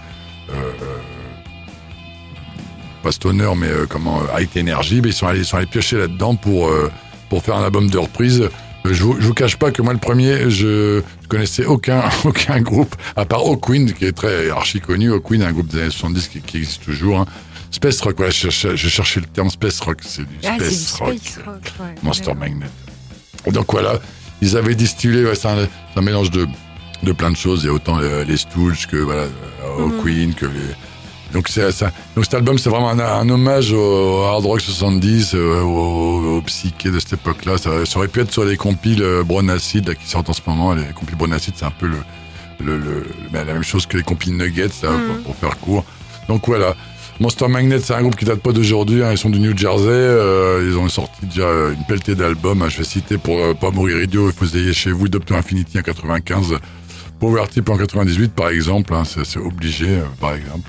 euh, 0.51 0.55
pas 3.03 3.13
stoner, 3.13 3.51
mais 3.57 3.67
euh, 3.69 3.87
comment, 3.89 4.21
euh, 4.23 4.41
high 4.41 4.49
energy, 4.57 5.01
ils 5.05 5.13
sont 5.13 5.27
allés, 5.27 5.41
ils 5.41 5.45
sont 5.45 5.57
allés 5.57 5.67
piocher 5.67 5.99
là-dedans 5.99 6.35
pour, 6.37 6.69
euh, 6.69 6.91
pour 7.29 7.43
faire 7.43 7.57
un 7.57 7.65
album 7.65 7.91
de 7.91 7.99
reprise. 7.99 8.41
Euh, 8.43 8.49
Je 8.95 9.03
vous, 9.03 9.17
je 9.21 9.27
vous 9.27 9.35
cache 9.35 9.57
pas 9.57 9.71
que 9.73 9.83
moi, 9.83 9.93
le 9.93 9.99
premier, 9.99 10.49
je, 10.51 11.03
je 11.23 11.29
connaissais 11.29 11.65
aucun, 11.67 12.03
aucun 12.25 12.61
groupe, 12.61 12.95
à 13.17 13.25
part 13.25 13.45
O'Queen, 13.45 13.93
qui 13.93 14.05
est 14.07 14.13
très 14.13 14.51
archi 14.51 14.81
connu. 14.81 15.11
O'Queen, 15.11 15.43
un 15.43 15.53
groupe 15.53 15.67
des 15.69 15.81
années 15.83 15.91
70 15.91 16.29
qui, 16.29 16.41
qui 16.41 16.57
existe 16.59 16.85
toujours. 16.85 17.19
Hein. 17.21 17.27
Space 17.73 18.01
rock, 18.03 18.15
voilà, 18.19 18.31
je, 18.31 18.37
cherchais- 18.51 18.77
je 18.77 18.89
cherchais 18.89 19.21
le 19.21 19.27
terme 19.27 19.49
space 19.51 19.81
rock, 19.81 19.99
c'est 20.03 20.23
du 20.23 20.37
Ah, 20.45 20.59
du 20.59 20.65
space 20.65 20.93
rock. 21.01 21.15
space 21.19 21.45
rock. 21.47 21.63
ouais. 21.81 21.95
Monster 22.03 22.29
Ouais. 22.29 22.35
Magnet. 22.35 22.67
Donc 23.51 23.73
voilà, 23.73 23.99
ils 24.43 24.57
avaient 24.59 24.75
distillé, 24.75 25.25
ouais, 25.25 25.35
c'est 25.35 25.49
un, 25.49 26.03
mélange 26.03 26.31
de, 26.31 26.47
de 27.03 27.13
plein 27.13 27.31
de 27.31 27.37
choses. 27.37 27.63
Il 27.63 27.67
y 27.67 27.71
a 27.71 27.73
autant 27.73 27.99
euh, 28.01 28.25
les 28.25 28.37
Stooges 28.37 28.87
que 28.87 28.97
voilà, 28.99 29.23
euh, 29.23 29.29
Mhm. 29.79 30.03
Queen, 30.03 30.35
que 30.35 30.45
les. 30.47 30.75
Donc, 31.33 31.49
c'est, 31.49 31.73
ça, 31.73 31.91
donc 32.15 32.25
cet 32.27 32.35
album, 32.35 32.59
c'est 32.59 32.69
vraiment 32.69 32.91
un, 32.91 32.99
un 32.99 33.27
hommage 33.31 33.73
au 33.73 34.23
hard 34.25 34.45
rock 34.45 34.61
70, 34.61 35.33
euh, 35.35 35.63
au, 35.63 36.37
au 36.37 36.43
psyché 36.43 36.91
de 36.91 36.99
cette 37.01 37.15
époque-là. 37.15 37.57
Ça, 37.57 37.87
ça 37.87 37.99
aurait 37.99 38.09
pu 38.09 38.21
être 38.21 38.31
sur 38.31 38.45
les 38.45 38.59
compiles 38.59 39.03
euh, 39.03 39.23
Brown 39.25 39.49
Acid 39.49 39.89
là, 39.89 39.95
qui 39.95 40.07
sortent 40.07 40.29
en 40.29 40.35
ce 40.35 40.43
moment. 40.47 40.75
Les 40.75 40.85
compiles 40.95 41.17
Brown 41.17 41.33
Acid, 41.33 41.55
c'est 41.57 41.65
un 41.65 41.71
peu 41.71 41.87
le, 41.87 41.97
le, 42.61 42.77
le- 42.77 43.07
la 43.33 43.45
même 43.45 43.63
chose 43.63 43.87
que 43.87 43.97
les 43.97 44.03
compiles 44.03 44.37
Nuggets, 44.37 44.69
là, 44.83 44.91
pour, 45.07 45.23
pour 45.25 45.37
faire 45.37 45.59
court. 45.59 45.85
Donc 46.29 46.47
voilà. 46.47 46.75
Monster 47.23 47.47
Magnet, 47.47 47.79
c'est 47.79 47.95
un 47.95 48.01
groupe 48.01 48.17
qui 48.17 48.25
date 48.25 48.41
pas 48.41 48.51
d'aujourd'hui. 48.51 49.01
hein, 49.05 49.13
ils 49.13 49.17
sont 49.17 49.31
du 49.31 49.39
New 49.39 49.57
Jersey. 49.57 49.87
euh, 49.87 50.69
ils 50.69 50.77
ont 50.77 50.89
sorti 50.89 51.25
déjà 51.25 51.47
une 51.71 51.85
pelletée 51.87 52.17
d'albums. 52.17 52.63
hein, 52.63 52.69
je 52.69 52.79
vais 52.79 52.85
citer 52.85 53.17
pour 53.17 53.39
euh, 53.39 53.55
pas 53.55 53.71
mourir 53.71 54.03
idiot. 54.03 54.27
Il 54.29 54.33
faut 54.33 54.45
se 54.45 54.57
ayez 54.59 54.73
chez 54.73 54.91
vous. 54.91 55.07
Doctor 55.07 55.37
Infinity 55.37 55.79
en 55.79 55.83
95, 55.83 56.57
Power 57.21 57.45
Tip 57.49 57.69
en 57.69 57.77
98 57.77 58.33
par 58.33 58.49
exemple. 58.49 58.93
hein, 58.93 59.05
c'est, 59.05 59.39
obligé 59.39 59.87
euh, 59.89 60.03
par 60.21 60.35
exemple. 60.35 60.69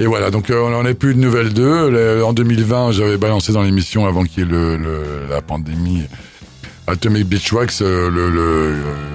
Et 0.00 0.06
voilà. 0.06 0.30
Donc 0.30 0.48
euh, 0.48 0.62
on 0.62 0.70
n'en 0.70 0.86
a 0.86 0.94
plus 0.94 1.14
de 1.14 1.20
nouvelles 1.20 1.52
d'eux. 1.52 2.22
En 2.22 2.32
2020, 2.32 2.92
j'avais 2.92 3.18
balancé 3.18 3.52
dans 3.52 3.62
l'émission 3.62 4.06
avant 4.06 4.24
qu'il 4.24 4.50
y 4.50 4.54
ait 4.54 4.78
la 5.28 5.42
pandémie. 5.42 6.04
Atomic 6.86 7.26
Beach 7.28 7.52
Wax, 7.52 7.82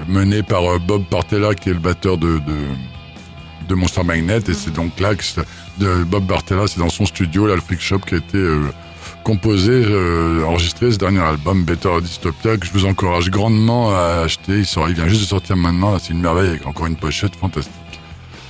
mené 0.08 0.44
par 0.44 0.78
Bob 0.78 1.02
Partella, 1.10 1.52
qui 1.56 1.70
est 1.70 1.74
le 1.74 1.80
batteur 1.80 2.16
de, 2.16 2.38
de, 3.68 3.74
Monster 3.74 4.04
Magnet. 4.04 4.38
Et 4.48 4.54
c'est 4.54 4.72
donc 4.72 5.00
là 5.00 5.16
que 5.16 5.24
de 5.78 6.04
Bob 6.04 6.24
Bartella, 6.26 6.66
c'est 6.66 6.78
dans 6.80 6.88
son 6.90 7.06
studio, 7.06 7.46
là, 7.46 7.54
le 7.54 7.60
Freak 7.60 7.80
Shop, 7.80 7.98
qui 8.00 8.14
a 8.14 8.18
été 8.18 8.36
euh, 8.38 8.60
composé, 9.24 9.70
euh, 9.72 10.44
enregistré 10.44 10.90
ce 10.92 10.98
dernier 10.98 11.20
album, 11.20 11.64
Better 11.64 12.00
Dystopia, 12.02 12.56
que 12.56 12.66
je 12.66 12.72
vous 12.72 12.84
encourage 12.86 13.30
grandement 13.30 13.90
à 13.94 14.22
acheter. 14.24 14.58
Il, 14.58 14.66
sort, 14.66 14.88
il 14.88 14.94
vient 14.94 15.08
juste 15.08 15.22
de 15.22 15.26
sortir 15.26 15.56
maintenant. 15.56 15.98
C'est 15.98 16.12
une 16.12 16.20
merveille 16.20 16.50
avec 16.50 16.66
encore 16.66 16.86
une 16.86 16.96
pochette 16.96 17.36
fantastique. 17.36 17.72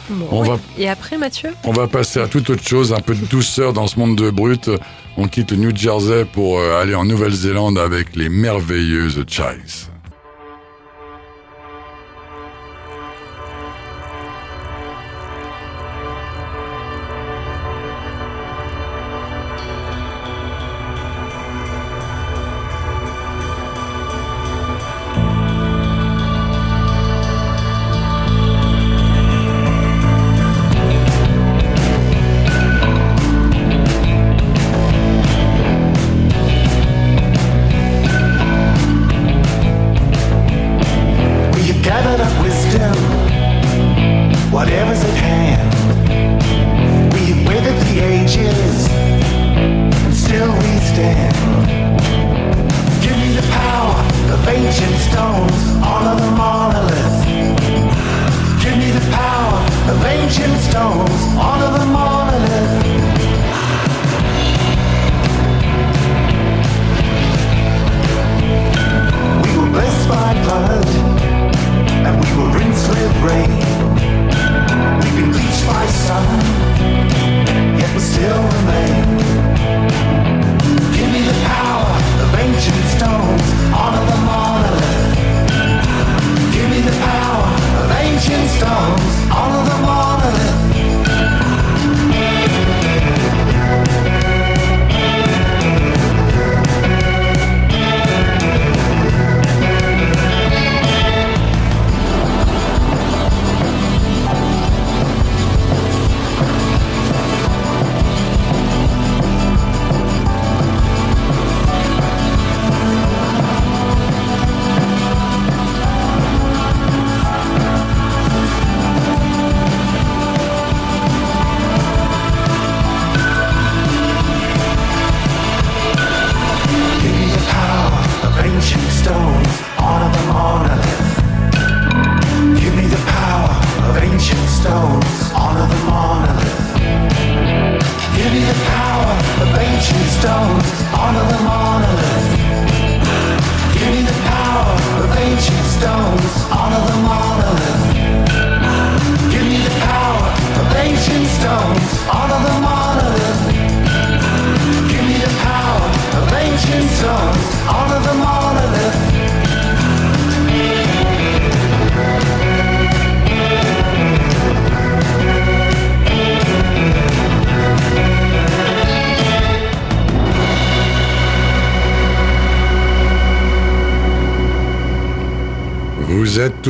Bon, 0.08 0.26
On 0.32 0.42
va- 0.42 0.58
Et 0.76 0.88
après, 0.88 1.18
Mathieu? 1.18 1.50
On 1.64 1.72
va 1.72 1.86
passer 1.86 2.18
à 2.20 2.26
toute 2.26 2.50
autre 2.50 2.66
chose, 2.66 2.92
un 2.92 3.00
peu 3.00 3.14
de 3.14 3.24
douceur 3.26 3.72
dans 3.72 3.86
ce 3.86 3.96
monde 3.98 4.16
de 4.16 4.30
brut. 4.30 4.68
On 5.16 5.28
quitte 5.28 5.52
le 5.52 5.58
New 5.58 5.76
Jersey 5.76 6.24
pour 6.24 6.58
euh, 6.58 6.80
aller 6.82 6.94
en 6.96 7.04
Nouvelle-Zélande 7.04 7.78
avec 7.78 8.16
les 8.16 8.28
merveilleuses 8.28 9.24
Chives. 9.28 9.89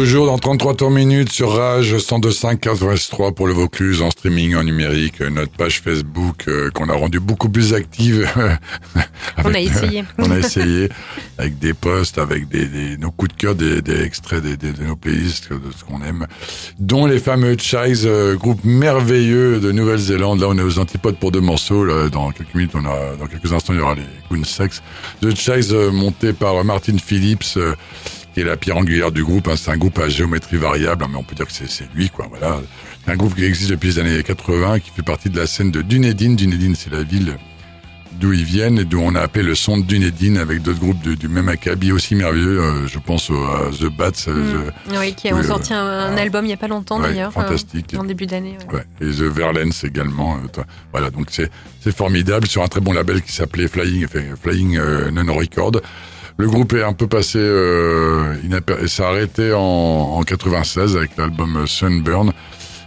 Toujours 0.05 0.25
dans 0.25 0.39
33 0.39 0.77
tours 0.77 0.91
minutes 0.91 1.31
sur 1.31 1.53
Rage 1.55 1.95
102.5 1.95 3.09
3 3.11 3.33
pour 3.33 3.47
le 3.47 3.53
Vaucluse 3.53 4.01
en 4.01 4.11
streaming, 4.11 4.55
en 4.55 4.65
numérique, 4.65 5.21
notre 5.21 5.53
page 5.53 5.83
Facebook 5.83 6.45
euh, 6.49 6.71
qu'on 6.71 6.89
a 6.89 6.95
rendue 6.95 7.21
beaucoup 7.21 7.51
plus 7.51 7.75
active. 7.75 8.27
On 9.45 9.45
a 9.45 9.49
Avec- 9.49 9.67
essayé. 9.71 10.05
on 10.19 10.31
a 10.31 10.39
essayé 10.39 10.89
avec 11.37 11.59
des 11.59 11.75
posts, 11.75 12.17
avec 12.19 12.49
des, 12.49 12.65
des- 12.67 12.97
nos 12.97 13.11
coups 13.11 13.35
de 13.35 13.41
cœur, 13.41 13.55
des, 13.55 13.83
des 13.83 14.03
extraits 14.03 14.43
des, 14.43 14.57
des- 14.57 14.73
de 14.73 14.85
nos 14.85 14.97
playlists, 14.97 15.51
de 15.53 15.59
ce 15.79 15.85
qu'on 15.85 16.03
aime, 16.03 16.27
dont 16.79 17.05
les 17.05 17.19
fameux 17.19 17.57
Chise, 17.59 18.05
euh, 18.07 18.37
groupe 18.37 18.65
merveilleux 18.65 19.61
de 19.61 19.71
Nouvelle-Zélande. 19.71 20.41
Là, 20.41 20.47
on 20.49 20.57
est 20.59 20.63
aux 20.63 20.79
antipodes 20.79 21.17
pour 21.19 21.31
deux 21.31 21.41
morceaux. 21.41 21.85
Là, 21.85 22.09
dans 22.09 22.31
quelques 22.31 22.55
minutes, 22.55 22.73
on 22.75 22.85
a, 22.87 23.17
dans 23.19 23.27
quelques 23.27 23.53
instants, 23.53 23.75
il 23.75 23.79
y 23.81 23.83
aura 23.83 23.95
les 23.95 24.03
Goon 24.31 24.45
Sex. 24.45 24.83
The 25.21 25.35
Chise, 25.37 25.73
euh, 25.75 25.91
monté 25.91 26.33
par 26.33 26.65
Martin 26.65 26.97
Phillips, 26.99 27.45
euh, 27.59 27.75
qui 28.35 28.41
est 28.41 28.45
la 28.45 28.57
pierre 28.57 28.77
angulaire 28.77 29.11
du 29.13 29.25
groupe. 29.25 29.49
hein. 29.49 29.55
C'est 29.57 29.71
un 29.71 29.77
groupe 29.77 29.99
à 29.99 30.09
géométrie 30.09 30.57
variable, 30.57 31.05
hein, 31.05 31.09
mais 31.11 31.19
on 31.19 31.25
peut 31.25 31.35
dire 31.35 31.47
que 31.47 31.53
c'est 31.53 31.89
lui, 31.95 32.09
quoi. 32.11 32.27
Voilà. 32.31 32.61
C'est 33.05 33.13
un 33.13 33.17
groupe 33.17 33.35
qui 33.35 33.45
existe 33.45 33.71
depuis 33.71 33.89
les 33.89 33.99
années 33.99 34.23
80, 34.23 34.81
qui 34.81 34.91
fait 34.91 35.03
partie 35.03 35.31
de 35.31 35.39
la 35.39 35.47
scène 35.47 35.71
de 35.71 35.83
Dunedin. 35.83 36.35
Dunedin, 36.35 36.75
c'est 36.77 36.93
la 36.93 37.03
ville 37.03 37.37
d'où 38.13 38.35
ils 38.35 38.45
viennent 38.45 38.79
et 38.79 38.85
d'où 38.85 39.01
on 39.01 39.15
a 39.15 39.21
appelé 39.21 39.43
le 39.43 39.55
son 39.55 39.79
de 39.79 39.83
Dunedin 39.83 40.37
avec 40.37 40.61
d'autres 40.61 40.79
groupes 40.81 41.01
du, 41.01 41.17
du 41.17 41.27
même 41.29 41.49
acabit 41.49 41.91
aussi 41.91 42.15
merveilleux. 42.15 42.61
euh, 42.61 42.87
je 42.87 42.99
pense 42.99 43.31
à 43.31 43.71
The 43.75 43.87
Bats, 43.87 44.11
euh, 44.29 44.71
Mm. 44.91 44.95
Oui, 44.99 45.15
qui 45.15 45.29
Oui, 45.29 45.33
ont 45.33 45.39
euh, 45.39 45.43
sorti 45.43 45.73
un, 45.73 45.87
un 45.87 46.17
album 46.19 46.45
il 46.45 46.51
y 46.51 46.53
a 46.53 46.59
pas 46.59 46.69
longtemps 46.69 47.01
Ouais, 47.01 47.09
d'ailleurs. 47.09 47.33
fantastique. 47.33 47.95
euh, 47.95 47.99
en 47.99 48.05
début 48.05 48.27
d'année. 48.27 48.59
ouais. 48.73 48.75
Ouais, 48.81 48.85
et 49.01 49.11
The 49.11 49.23
Verlens 49.23 49.85
également. 49.85 50.39
voilà, 50.93 51.09
donc 51.11 51.29
c'est 51.31 51.51
c'est 51.81 51.97
formidable 51.97 52.47
sur 52.47 52.63
un 52.63 52.69
très 52.69 52.83
bon 52.83 52.93
label 52.93 53.23
qui 53.23 53.33
s'appelait 53.33 53.69
Flying, 53.69 54.05
enfin, 54.05 54.21
Flying 54.43 54.77
euh, 54.77 55.11
Non 55.11 55.33
Record. 55.35 55.73
Le 56.41 56.49
groupe 56.49 56.73
est 56.73 56.83
un 56.83 56.95
peu 56.95 57.07
passé, 57.07 57.39
euh, 57.39 58.35
inaper- 58.49 58.87
s'est 58.87 59.03
arrêté 59.03 59.53
en, 59.53 59.59
en 59.61 60.23
96 60.23 60.97
avec 60.97 61.11
l'album 61.19 61.67
Sunburn. 61.67 62.33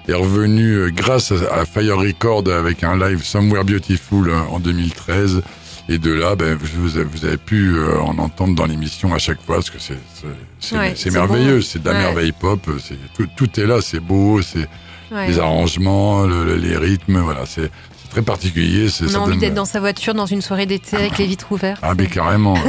Est 0.07 0.13
revenu 0.13 0.71
euh, 0.73 0.89
grâce 0.89 1.31
à, 1.31 1.63
Fire 1.65 1.97
Record 1.99 2.43
avec 2.49 2.83
un 2.83 2.97
live 2.97 3.23
Somewhere 3.23 3.63
Beautiful 3.63 4.29
euh, 4.29 4.39
en 4.49 4.59
2013. 4.59 5.43
Et 5.87 5.99
de 5.99 6.11
là, 6.11 6.35
ben, 6.35 6.57
vous, 6.59 6.97
avez, 6.97 7.05
vous 7.05 7.25
avez 7.25 7.37
pu 7.37 7.75
euh, 7.75 7.99
en 7.99 8.17
entendre 8.17 8.55
dans 8.55 8.65
l'émission 8.65 9.13
à 9.13 9.19
chaque 9.19 9.39
fois, 9.45 9.57
parce 9.57 9.69
que 9.69 9.77
c'est 9.79 10.75
Ouais, 10.75 10.95
merveilleux, 11.11 11.61
c'est 11.61 11.83
de 11.83 11.87
la 11.89 11.93
Ouais. 11.95 11.99
merveille 12.05 12.31
pop, 12.31 12.59
tout, 13.15 13.27
tout 13.35 13.59
est 13.59 13.65
là, 13.67 13.81
c'est 13.81 13.99
beau, 13.99 14.41
c'est 14.41 14.67
Ouais. 15.11 15.27
les 15.27 15.37
arrangements, 15.39 16.23
le- 16.25 16.43
le- 16.43 16.55
les 16.55 16.75
rythmes, 16.75 17.19
voilà, 17.19 17.41
c'est 17.45 17.69
très 18.09 18.23
particulier. 18.23 18.87
On 19.11 19.13
a 19.13 19.17
envie 19.19 19.37
d'être 19.37 19.53
dans 19.53 19.65
sa 19.65 19.79
voiture 19.79 20.15
dans 20.15 20.25
une 20.25 20.41
soirée 20.41 20.65
d'été 20.65 20.95
avec 20.97 21.17
les 21.19 21.27
vitres 21.27 21.51
ouvertes. 21.51 21.81
Ah, 21.83 21.93
mais 21.95 22.07
carrément. 22.07 22.57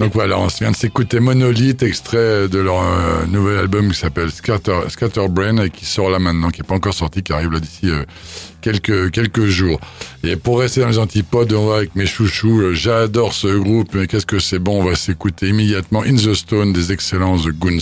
Donc 0.00 0.14
voilà, 0.14 0.38
on 0.38 0.46
vient 0.46 0.70
de 0.70 0.76
s'écouter 0.76 1.20
Monolith, 1.20 1.82
extrait 1.82 2.48
de 2.48 2.58
leur 2.58 2.80
euh, 2.82 3.26
nouvel 3.26 3.58
album 3.58 3.92
qui 3.92 3.98
s'appelle 3.98 4.30
Scatter, 4.30 4.80
Scatterbrain 4.88 5.58
et 5.58 5.68
qui 5.68 5.84
sort 5.84 6.08
là 6.08 6.18
maintenant, 6.18 6.48
qui 6.48 6.62
est 6.62 6.66
pas 6.66 6.74
encore 6.74 6.94
sorti, 6.94 7.22
qui 7.22 7.34
arrive 7.34 7.52
là 7.52 7.60
d'ici 7.60 7.90
euh, 7.90 8.04
quelques 8.62 9.10
quelques 9.10 9.44
jours. 9.44 9.78
Et 10.24 10.36
pour 10.36 10.60
rester 10.60 10.80
dans 10.80 10.88
les 10.88 10.98
antipodes, 10.98 11.52
on 11.52 11.66
va 11.66 11.76
avec 11.76 11.94
mes 11.96 12.06
chouchous. 12.06 12.62
euh, 12.62 12.72
J'adore 12.72 13.34
ce 13.34 13.58
groupe, 13.58 13.94
mais 13.94 14.06
qu'est-ce 14.06 14.24
que 14.24 14.38
c'est 14.38 14.58
bon 14.58 14.80
On 14.80 14.84
va 14.84 14.96
s'écouter 14.96 15.48
immédiatement 15.48 16.02
In 16.02 16.16
the 16.16 16.32
Stone 16.32 16.72
des 16.72 16.92
excellences 16.92 17.44
de 17.44 17.50
Goon 17.50 17.78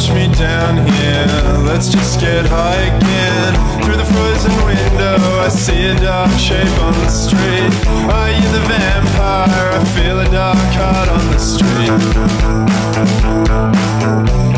watch 0.00 0.14
me 0.14 0.32
down 0.34 0.76
here. 0.86 1.26
Let's 1.66 1.88
just 1.88 2.20
get 2.20 2.46
high 2.46 2.80
again. 2.96 3.82
Through 3.82 3.96
the 3.96 4.04
frozen 4.04 4.52
window, 4.64 5.16
I 5.40 5.48
see 5.48 5.86
a 5.86 5.94
dark 6.00 6.30
shape 6.38 6.78
on 6.80 6.92
the 6.92 7.08
street. 7.08 7.72
Are 8.08 8.30
you 8.30 8.48
the 8.52 8.64
vampire? 8.68 9.70
I 9.72 9.84
feel 9.96 10.20
a 10.20 10.24
dark 10.30 10.58
heart 10.78 11.08
on 11.08 11.26
the 11.30 11.38
street. 11.38 11.90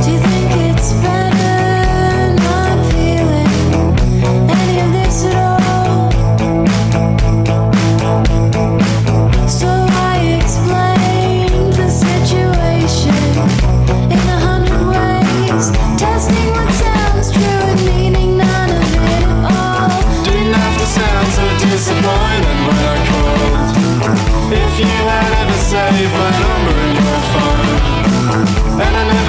Do 0.03 0.11
you 0.12 0.20
think 0.20 0.76
it's 0.76 0.93
better 1.03 1.62
you 24.83 25.03
had 25.12 25.33
ever 25.41 25.59
saved 25.70 26.12
my 26.18 26.30
number 26.43 26.76
in 26.91 26.97
your 27.07 27.22
phone, 27.33 28.80
and 28.83 28.95
I 28.97 29.22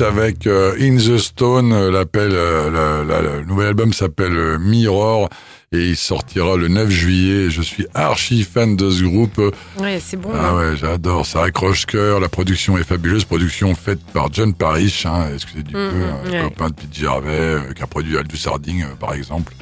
avec 0.00 0.46
euh, 0.46 0.74
In 0.80 0.96
the 0.96 1.18
Stone, 1.18 1.72
euh, 1.72 1.90
l'appel, 1.90 2.30
euh, 2.32 3.40
le 3.40 3.44
nouvel 3.44 3.68
album 3.68 3.92
s'appelle 3.92 4.58
Mirror 4.58 5.28
et 5.72 5.90
il 5.90 5.96
sortira 5.96 6.56
le 6.56 6.68
9 6.68 6.90
juillet. 6.90 7.50
Je 7.50 7.62
suis 7.62 7.86
archi 7.94 8.42
fan 8.42 8.76
de 8.76 8.90
ce 8.90 9.04
groupe. 9.04 9.40
Ouais, 9.78 10.00
c'est 10.04 10.16
bon. 10.16 10.30
Ah 10.34 10.50
hein. 10.50 10.56
ouais, 10.56 10.76
j'adore, 10.76 11.26
ça 11.26 11.44
accroche 11.44 11.86
cœur, 11.86 12.20
la 12.20 12.28
production 12.28 12.76
est 12.78 12.84
fabuleuse, 12.84 13.24
production 13.24 13.74
faite 13.74 14.00
par 14.12 14.32
John 14.32 14.52
Parrish, 14.52 15.06
hein, 15.06 15.28
excusez 15.34 15.62
du 15.62 15.74
Mhm, 15.74 15.92
peu, 16.24 16.36
un 16.36 16.42
copain 16.44 16.68
de 16.68 16.74
Pete 16.74 16.94
Gervais, 16.94 17.30
euh, 17.30 17.72
qui 17.72 17.82
a 17.82 17.86
produit 17.86 18.16
Aldous 18.18 18.48
Harding, 18.48 18.82
euh, 18.82 18.96
par 18.98 19.14
exemple. 19.14 19.52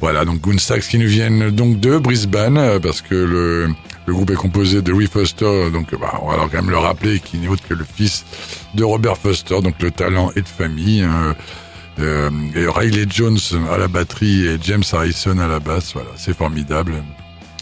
Voilà, 0.00 0.24
donc 0.24 0.40
Goon 0.40 0.58
Sax 0.58 0.88
qui 0.88 0.98
nous 0.98 1.06
viennent 1.06 1.50
donc 1.50 1.78
de 1.78 1.98
Brisbane, 1.98 2.80
parce 2.80 3.00
que 3.00 3.14
le, 3.14 3.68
le 4.08 4.14
groupe 4.14 4.30
est 4.30 4.36
composé 4.36 4.80
de 4.80 4.90
Louis 4.90 5.06
Foster, 5.06 5.70
donc 5.70 5.90
bah, 6.00 6.18
on 6.22 6.28
va 6.28 6.34
alors 6.34 6.50
quand 6.50 6.56
même 6.62 6.70
le 6.70 6.78
rappeler, 6.78 7.20
qui 7.20 7.36
n'est 7.36 7.48
autre 7.48 7.62
que 7.68 7.74
le 7.74 7.84
fils 7.84 8.24
de 8.74 8.82
Robert 8.82 9.18
Foster, 9.18 9.60
donc 9.60 9.74
le 9.82 9.90
talent 9.90 10.32
est 10.34 10.40
de 10.40 10.48
famille. 10.48 11.02
hein. 11.02 11.36
Euh, 12.00 12.30
et 12.54 12.66
Riley 12.66 13.06
Jones 13.10 13.38
à 13.70 13.76
la 13.76 13.88
batterie 13.88 14.46
et 14.46 14.56
James 14.62 14.84
Harrison 14.92 15.36
à 15.38 15.46
la 15.46 15.60
basse, 15.60 15.92
voilà, 15.92 16.08
c'est 16.16 16.34
formidable. 16.34 17.02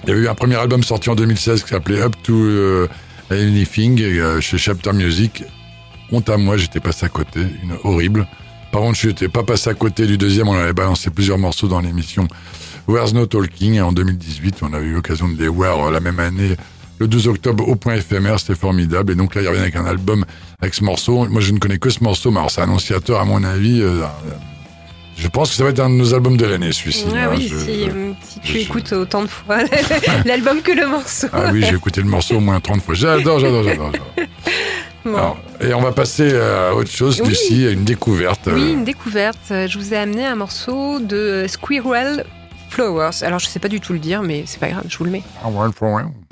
Il 0.05 0.11
y 0.11 0.13
avait 0.13 0.21
eu 0.21 0.29
un 0.29 0.35
premier 0.35 0.55
album 0.57 0.85
sorti 0.85 1.11
en 1.11 1.17
2016 1.17 1.65
qui 1.65 1.71
s'appelait 1.71 2.03
Up 2.03 2.15
to 2.23 2.35
euh, 2.35 2.87
Anything 3.31 4.01
euh, 4.03 4.41
chez 4.41 4.59
Chapter 4.59 4.93
Music. 4.93 5.43
Honte 6.13 6.29
à 6.29 6.37
moi, 6.37 6.57
j'étais 6.57 6.81
passé 6.81 7.07
à 7.07 7.09
côté, 7.09 7.41
horrible. 7.83 8.29
Par 8.71 8.83
contre, 8.83 8.99
je 8.99 9.09
n'étais 9.09 9.29
pas 9.29 9.43
passé 9.43 9.71
à 9.71 9.75
côté 9.75 10.07
du 10.07 10.17
deuxième, 10.17 10.49
on 10.49 10.55
avait 10.55 10.75
balancé 10.75 11.11
plusieurs 11.11 11.39
morceaux 11.39 11.67
dans 11.67 11.81
l'émission 11.81 12.29
Where's 12.89 13.13
No 13.15 13.27
Talking 13.27 13.81
en 13.81 13.93
2018. 13.93 14.57
On 14.63 14.73
avait 14.73 14.87
eu 14.87 14.93
l'occasion 14.93 15.29
de 15.29 15.37
les 15.39 15.49
voir 15.49 15.89
euh, 15.89 15.91
la 15.91 16.01
même 16.01 16.21
année, 16.21 16.57
le 16.99 17.09
12 17.09 17.29
octobre 17.29 17.69
au 17.69 17.77
point 17.77 17.95
éphémère, 17.95 18.39
c'était 18.41 18.55
formidable. 18.55 19.13
Et 19.13 19.17
donc 19.17 19.35
là, 19.35 19.43
il 19.43 19.49
revient 19.49 19.61
avec 19.61 19.77
un 19.77 19.87
album 19.87 20.25
avec 20.61 20.75
ce 20.75 20.85
morceau. 20.85 21.27
Moi, 21.29 21.41
je 21.41 21.53
ne 21.53 21.59
connais 21.59 21.79
que 21.79 21.91
ce 21.91 22.03
morceau, 22.03 22.31
mais 22.31 22.39
alors 22.39 22.51
c'est 22.51 22.63
annonciateur, 22.63 23.21
à 23.21 23.25
mon 23.25 23.43
avis. 23.45 23.81
euh, 23.83 24.03
euh, 24.03 24.07
je 25.19 25.29
pense 25.29 25.49
que 25.51 25.57
ça 25.57 25.65
va 25.65 25.71
être 25.71 25.81
un 25.81 25.89
de 25.89 25.95
nos 25.95 26.13
albums 26.15 26.37
de 26.37 26.45
l'année, 26.45 26.73
celui-ci. 26.73 27.07
Hein. 27.15 27.31
oui, 27.35 27.49
Je- 27.51 27.57
si, 27.57 27.89
euh, 27.89 28.13
si 28.23 28.41
tu 28.41 28.53
je- 28.53 28.59
écoutes 28.59 28.93
autant 28.93 29.23
de 29.23 29.29
fois 29.29 29.59
l'album 30.27 30.61
que 30.61 30.73
le 30.73 30.87
morceau. 30.87 31.27
Ah 31.33 31.51
oui, 31.53 31.65
j'ai 31.67 31.75
écouté 31.75 32.03
le 32.03 32.07
morceau 32.09 32.37
au 32.37 32.41
moins 32.41 32.61
30 32.61 32.83
fois. 32.83 32.95
J'adore, 32.95 33.39
j'adore, 33.41 33.63
j'adore. 33.65 33.93
j'adore. 33.93 34.29
Bon. 35.07 35.15
Alors, 35.17 35.37
et 35.61 35.73
on 35.73 35.81
va 35.83 35.93
passer 35.93 36.37
à 36.37 36.75
autre 36.75 36.91
chose, 36.91 37.21
Oui. 37.23 37.29
Lucie, 37.29 37.65
à 37.65 37.71
une 37.71 37.85
découverte. 37.85 38.49
Oui, 38.53 38.73
une 38.73 38.83
découverte. 38.83 39.39
Je 39.51 39.79
vous 39.79 39.95
ai 39.95 39.99
amené 39.99 40.27
un 40.27 40.35
morceau 40.35 40.99
de 40.99 41.45
Squirrel 41.47 42.25
Flowers. 42.77 43.23
Alors, 43.23 43.39
je 43.39 43.47
sais 43.47 43.59
pas 43.59 43.69
du 43.69 43.81
tout 43.81 43.95
le 43.95 43.99
dire, 43.99 44.21
mais 44.21 44.45
c'est 44.45 44.61
pas 44.61 44.69
grave, 44.69 44.85
je 44.87 44.99
vous 44.99 45.05
le 45.05 45.11
mets. 45.11 45.23
Ah. 45.43 46.26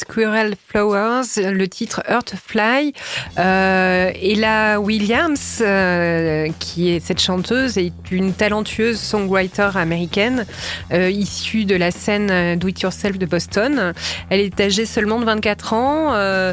Squirrel 0.00 0.54
Flowers, 0.68 1.26
le 1.36 1.68
titre 1.68 2.02
Earthfly. 2.08 2.92
Euh, 3.38 4.10
Ella 4.14 4.80
Williams, 4.80 5.58
euh, 5.60 6.48
qui 6.58 6.90
est 6.90 6.99
cette 7.10 7.20
chanteuse, 7.20 7.76
est 7.76 8.12
une 8.12 8.32
talentueuse 8.32 9.00
songwriter 9.00 9.70
américaine 9.74 10.46
euh, 10.92 11.10
issue 11.10 11.64
de 11.64 11.74
la 11.74 11.90
scène 11.90 12.30
euh, 12.30 12.54
Do 12.54 12.68
It 12.68 12.82
Yourself 12.82 13.18
de 13.18 13.26
Boston. 13.26 13.94
Elle 14.28 14.38
est 14.38 14.60
âgée 14.60 14.86
seulement 14.86 15.18
de 15.18 15.24
24 15.24 15.72
ans 15.72 16.12
euh, 16.12 16.52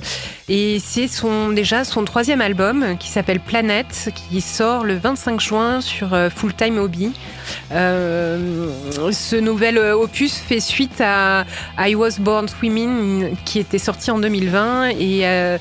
et 0.49 0.79
c'est 0.83 1.07
son 1.07 1.49
déjà 1.49 1.83
son 1.83 2.05
troisième 2.05 2.41
album 2.41 2.97
qui 2.97 3.07
s'appelle 3.07 3.39
Planet, 3.39 4.09
qui 4.15 4.41
sort 4.41 4.83
le 4.83 4.97
25 4.97 5.39
juin 5.39 5.79
sur 5.79 6.17
Full 6.35 6.55
Time 6.55 6.79
Hobby. 6.79 7.11
Ce 7.69 9.35
nouvel 9.35 9.77
opus 9.77 10.37
fait 10.37 10.59
suite 10.59 11.01
à 11.01 11.45
I 11.77 11.93
Was 11.93 12.17
Born 12.19 12.47
Swimming 12.47 13.35
qui 13.45 13.59
était 13.59 13.77
sorti 13.77 14.09
en 14.09 14.17
2020 14.17 14.89
et 14.99 15.57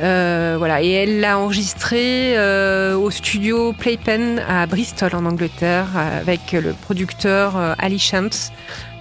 euh, 0.00 0.54
voilà 0.58 0.82
et 0.82 0.90
elle 0.90 1.20
l'a 1.20 1.38
enregistré 1.38 2.36
euh, 2.36 2.96
au 2.96 3.10
studio 3.10 3.72
Playpen 3.72 4.42
à 4.48 4.66
Bristol 4.66 5.14
en 5.14 5.24
Angleterre 5.26 5.86
avec 5.96 6.52
le 6.52 6.72
producteur 6.72 7.56
euh, 7.56 7.74
Ali 7.78 8.00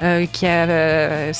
euh, 0.02 0.26
qui 0.32 0.46
a 0.46 1.32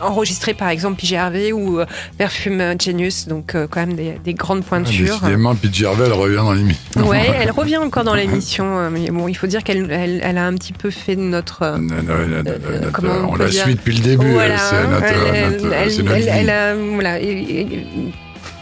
enregistré 0.00 0.54
par 0.54 0.68
exemple 0.68 1.00
PJ 1.00 1.14
Harvey 1.14 1.52
ou 1.52 1.80
Perfume 2.18 2.74
Genius 2.80 3.26
donc 3.28 3.54
quand 3.70 3.80
même 3.80 3.94
des, 3.94 4.18
des 4.24 4.34
grandes 4.34 4.62
Ah, 4.66 4.68
pointures. 4.70 5.18
Décidément, 5.20 5.54
Pete 5.54 5.74
Gervais, 5.74 6.04
elle 6.06 6.12
revient 6.12 6.36
dans 6.36 6.52
l'émission. 6.52 7.02
Ouais, 7.06 7.26
elle 7.40 7.50
revient 7.56 7.78
encore 7.78 8.04
dans 8.04 8.14
l'émission, 8.14 8.90
mais 8.90 9.10
bon, 9.10 9.28
il 9.28 9.34
faut 9.34 9.46
dire 9.46 9.62
qu'elle 9.64 9.90
elle, 9.90 10.20
elle 10.22 10.38
a 10.38 10.46
un 10.46 10.54
petit 10.54 10.72
peu 10.72 10.90
fait 10.90 11.16
notre 11.16 11.78
Non, 11.78 11.96
non, 12.02 12.02
non, 12.02 12.28
non, 12.28 12.42
non, 12.42 12.88
comment 12.92 13.30
on 13.30 13.36
la 13.36 13.50
suit 13.50 13.74
depuis 13.74 13.94
le 13.94 14.00
début. 14.02 14.30
Voilà, 14.32 14.56
c'est 14.58 14.86
notre, 14.86 15.04
elle, 15.04 15.52
notre- 15.52 15.72
elle- 15.74 16.04
notre 16.04 16.14
vie. 16.16 16.50
a, 16.50 16.74
voilà, 16.74 17.20
et- 17.20 17.26
et- 17.60 17.86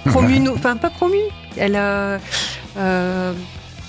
promu, 0.07 0.41
nos- 0.41 0.55
enfin 0.55 0.77
pas 0.77 0.91
promu, 0.91 1.19
elle 1.57 1.77
a 1.77 2.19
euh, 2.77 3.33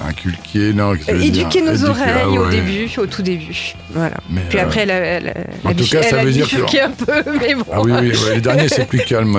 Inculqué, 0.02 0.72
non. 0.72 0.94
dire 0.94 1.50
nos 1.66 1.84
oreilles 1.90 2.14
ah 2.24 2.30
au 2.30 2.48
début, 2.50 2.90
au 2.98 3.06
tout 3.06 3.22
début, 3.22 3.74
voilà. 3.90 4.16
Mais, 4.30 4.40
Puis 4.48 4.58
euh, 4.58 4.62
après, 4.64 4.82
elle 4.84 4.92
a, 4.92 4.96
elle 4.96 5.34
en 5.66 5.70
elle 5.72 5.76
tout 5.76 5.84
cas, 5.90 6.02
ça 6.04 6.18
elle 6.20 6.26
veut 6.26 6.32
dire 6.32 6.48
que- 6.48 6.82
un 6.86 6.92
peu, 6.92 7.32
mais 7.42 7.54
bon. 7.54 7.66
Ah 7.70 7.82
oui, 7.82 7.92
oui, 8.00 8.08
ouais, 8.12 8.36
les 8.36 8.40
derniers, 8.42 8.70
c'est 8.70 8.86
plus 8.88 9.00
calme. 9.00 9.38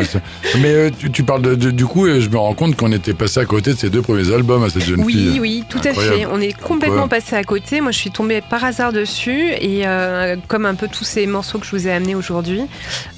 Mais 0.60 0.68
euh, 0.68 0.90
tu, 0.98 1.10
tu 1.10 1.22
parles 1.22 1.40
de, 1.40 1.54
de- 1.54 1.70
du 1.70 1.86
coup, 1.86 2.06
je 2.06 2.28
me 2.28 2.36
rends 2.36 2.52
compte 2.52 2.76
qu'on 2.76 2.92
était 2.92 3.14
passé 3.14 3.40
à 3.40 3.46
côté 3.46 3.72
de 3.72 3.78
ces 3.78 3.88
deux 3.88 4.02
premiers 4.02 4.30
albums 4.34 4.62
à 4.62 4.68
cette 4.68 4.84
jeune 4.84 5.00
Oui, 5.02 5.14
fille. 5.14 5.40
oui, 5.40 5.64
tout 5.70 5.80
à 5.82 5.94
fait. 5.94 6.26
On 6.30 6.38
est 6.42 6.52
complètement 6.60 7.08
passé 7.08 7.36
à 7.36 7.42
côté. 7.42 7.80
Moi, 7.80 7.92
je 7.92 7.98
suis 7.98 8.10
tombée 8.10 8.42
par 8.42 8.62
hasard 8.62 8.92
dessus 8.92 9.52
et 9.58 9.86
euh, 9.86 10.36
comme 10.46 10.66
un 10.66 10.74
peu 10.74 10.88
tous 10.88 11.04
ces 11.04 11.26
morceaux 11.26 11.58
que 11.58 11.64
je 11.64 11.70
vous 11.70 11.88
ai 11.88 11.92
amenés 11.92 12.14
aujourd'hui, 12.14 12.60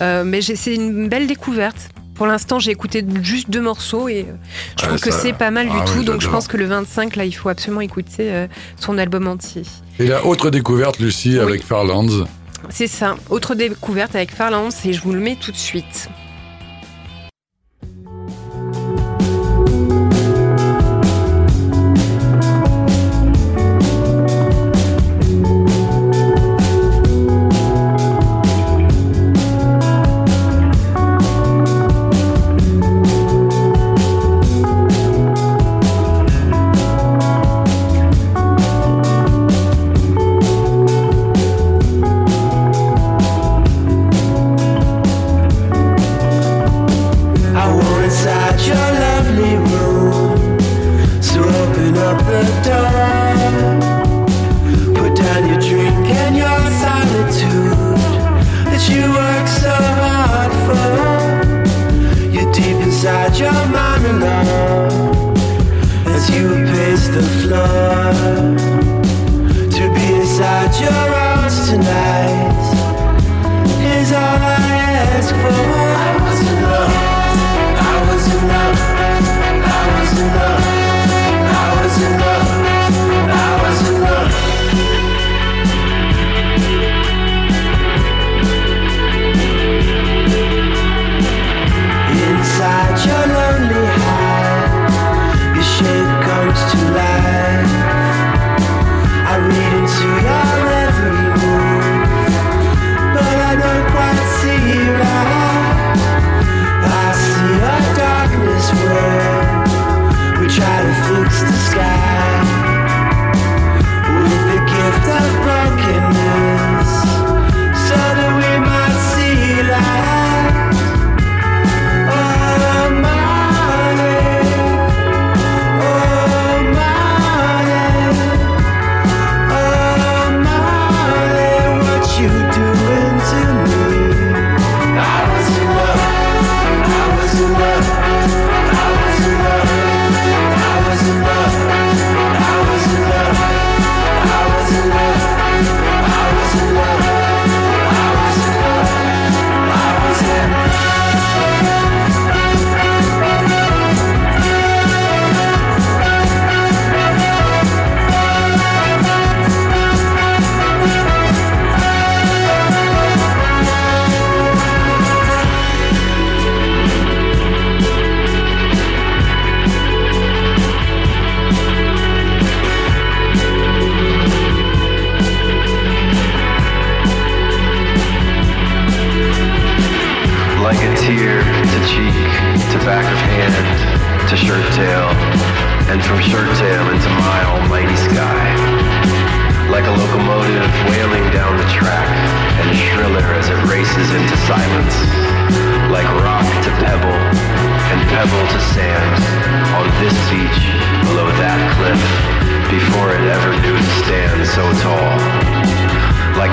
mais 0.01 0.41
c'est 0.43 0.77
une 0.77 1.09
belle 1.09 1.27
découverte. 1.27 1.89
Pour 2.23 2.29
l'instant, 2.29 2.61
j'ai 2.61 2.71
écouté 2.71 3.05
juste 3.21 3.51
deux 3.51 3.61
morceaux 3.61 4.07
et 4.09 4.21
euh, 4.29 4.33
je 4.79 4.83
Ouais, 4.85 4.89
trouve 4.91 5.01
que 5.01 5.11
c'est 5.11 5.33
pas 5.33 5.51
mal 5.51 5.67
du 5.69 5.75
Ah 5.77 5.85
tout. 5.85 5.99
oui, 5.99 6.05
donc, 6.05 6.21
je 6.21 6.29
pense 6.29 6.47
que 6.47 6.57
le 6.57 6.67
25, 6.67 7.17
là, 7.17 7.25
il 7.25 7.33
faut 7.33 7.49
absolument 7.49 7.81
écouter 7.81 8.31
euh, 8.33 8.47
son 8.77 8.97
album 8.97 9.27
entier. 9.27 9.63
Et 9.99 10.07
la 10.07 10.25
autre 10.25 10.49
découverte, 10.51 11.01
Lucie, 11.01 11.31
Oui. 11.31 11.39
avec 11.41 11.65
Farlands. 11.65 12.27
C'est 12.71 12.87
ça. 12.87 13.17
Autre 13.29 13.57
découverte 13.57 14.15
avec 14.15 14.31
Farlands 14.33 14.69
et 14.85 14.93
je 14.93 15.03
vous 15.03 15.11
le 15.13 15.19
mets 15.19 15.35
tout 15.35 15.51
de 15.51 15.57
suite. 15.57 16.09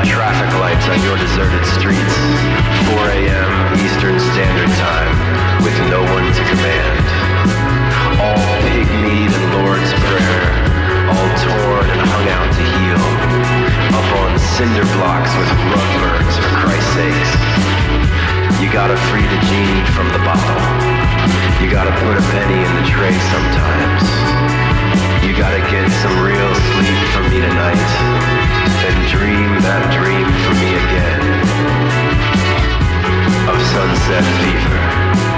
Traffic 0.06 0.52
lights 0.60 0.88
on 0.88 1.00
your 1.04 1.18
deserted 1.18 1.66
streets. 1.76 2.16
4 2.96 3.12
a.m. 3.20 3.52
Eastern 3.84 4.16
Standard 4.32 4.72
Time, 4.80 5.16
with 5.64 5.76
no 5.92 6.00
one 6.16 6.28
to 6.32 6.44
command. 6.48 7.04
All 8.20 8.40
pygmied 8.64 9.32
and 9.32 9.46
Lord's 9.60 9.92
Prayer, 10.08 10.48
all 11.12 11.30
torn 11.44 11.88
and 11.90 12.02
hung 12.04 12.28
out 12.32 12.50
to 12.54 12.64
heal. 12.64 13.04
Up 13.96 14.10
on 14.24 14.32
cinder 14.56 14.88
blocks 15.00 15.32
with 15.36 15.50
rug 15.72 15.92
burns, 16.00 16.36
for 16.38 16.52
Christ's 16.64 16.94
sakes. 16.96 17.32
You 18.62 18.68
gotta 18.72 18.98
free 19.08 19.24
the 19.24 19.40
genie 19.48 19.84
from 19.96 20.08
the 20.12 20.22
bottle. 20.24 20.64
You 21.64 21.72
gotta 21.72 21.92
put 22.04 22.16
a 22.16 22.24
penny 22.36 22.60
in 22.60 22.72
the 22.80 22.86
tray 22.88 23.16
sometimes. 23.32 24.04
You 25.24 25.36
gotta 25.36 25.60
get 25.72 25.88
some 26.04 26.16
real 26.24 26.52
sleep 26.76 27.00
for 27.12 27.24
me 27.28 27.40
tonight. 27.40 28.79
Then 28.90 29.08
dream 29.08 29.62
that 29.62 29.86
dream 29.94 30.26
for 30.42 30.54
me 30.58 30.70
again. 30.82 31.22
Of 33.48 33.62
sunset 33.70 34.26
fever. 34.42 35.29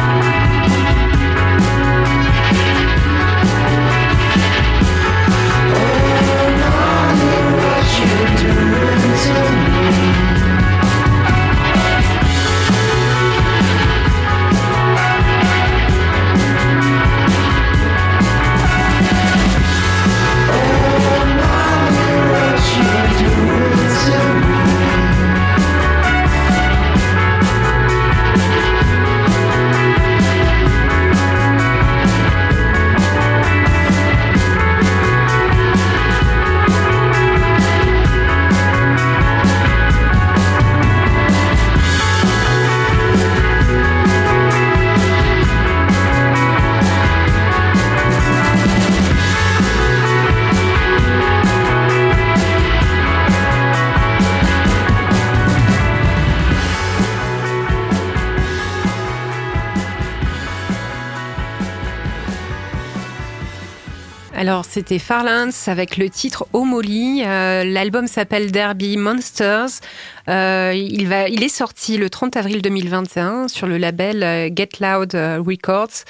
C'était 64.72 65.00
Farlands 65.00 65.50
avec 65.68 65.98
le 65.98 66.10
titre 66.10 66.48
Omoli. 66.54 67.24
Euh, 67.26 67.66
L'album 67.66 68.08
s'appelle 68.08 68.54
Derby 68.54 68.96
Monsters. 68.96 69.82
Euh, 70.30 70.72
il, 70.74 71.10
va, 71.10 71.28
il 71.28 71.44
est 71.44 71.50
sorti 71.50 71.98
le 71.98 72.10
30 72.10 72.38
avril 72.38 72.62
2021 72.62 73.50
sur 73.50 73.68
le 73.68 73.78
label 73.78 74.24
euh, 74.24 74.50
Get 74.56 74.70
Loud 74.80 75.14
Records. 75.14 76.06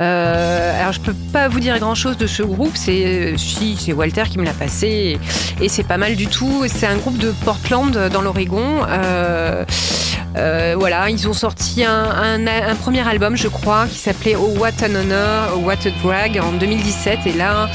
Euh, 0.00 0.80
alors 0.80 0.92
je 0.92 1.00
peux 1.00 1.14
pas 1.32 1.48
vous 1.48 1.60
dire 1.60 1.78
grand 1.78 1.94
chose 1.94 2.16
de 2.16 2.26
ce 2.26 2.42
groupe, 2.42 2.72
c'est 2.74 3.04
euh, 3.04 3.36
si 3.36 3.76
c'est 3.78 3.92
Walter 3.92 4.24
qui 4.28 4.38
me 4.38 4.44
l'a 4.44 4.52
passé 4.52 5.18
et, 5.60 5.64
et 5.64 5.68
c'est 5.68 5.84
pas 5.84 5.98
mal 5.98 6.16
du 6.16 6.26
tout. 6.26 6.64
C'est 6.66 6.86
un 6.86 6.96
groupe 6.96 7.18
de 7.18 7.30
Portland 7.44 7.96
euh, 7.96 8.08
dans 8.08 8.22
l'Oregon. 8.22 8.80
Euh, 8.88 9.64
euh, 10.38 10.74
voilà, 10.78 11.10
ils 11.10 11.28
ont 11.28 11.34
sorti 11.34 11.84
un, 11.84 12.04
un- 12.10 12.46
un 12.46 12.74
premier 12.74 13.06
album, 13.06 13.36
je 13.36 13.48
crois, 13.48 13.86
qui 13.86 13.98
s'appelait 13.98 14.34
Oh 14.34 14.54
What 14.58 14.70
an 14.82 14.94
Honor, 14.94 15.50
Oh 15.54 15.58
What 15.58 15.86
a 15.86 15.90
Drag 16.02 16.40
en 16.42 16.52
2017. 16.52 17.18
Et 17.26 17.32
là, 17.34 17.68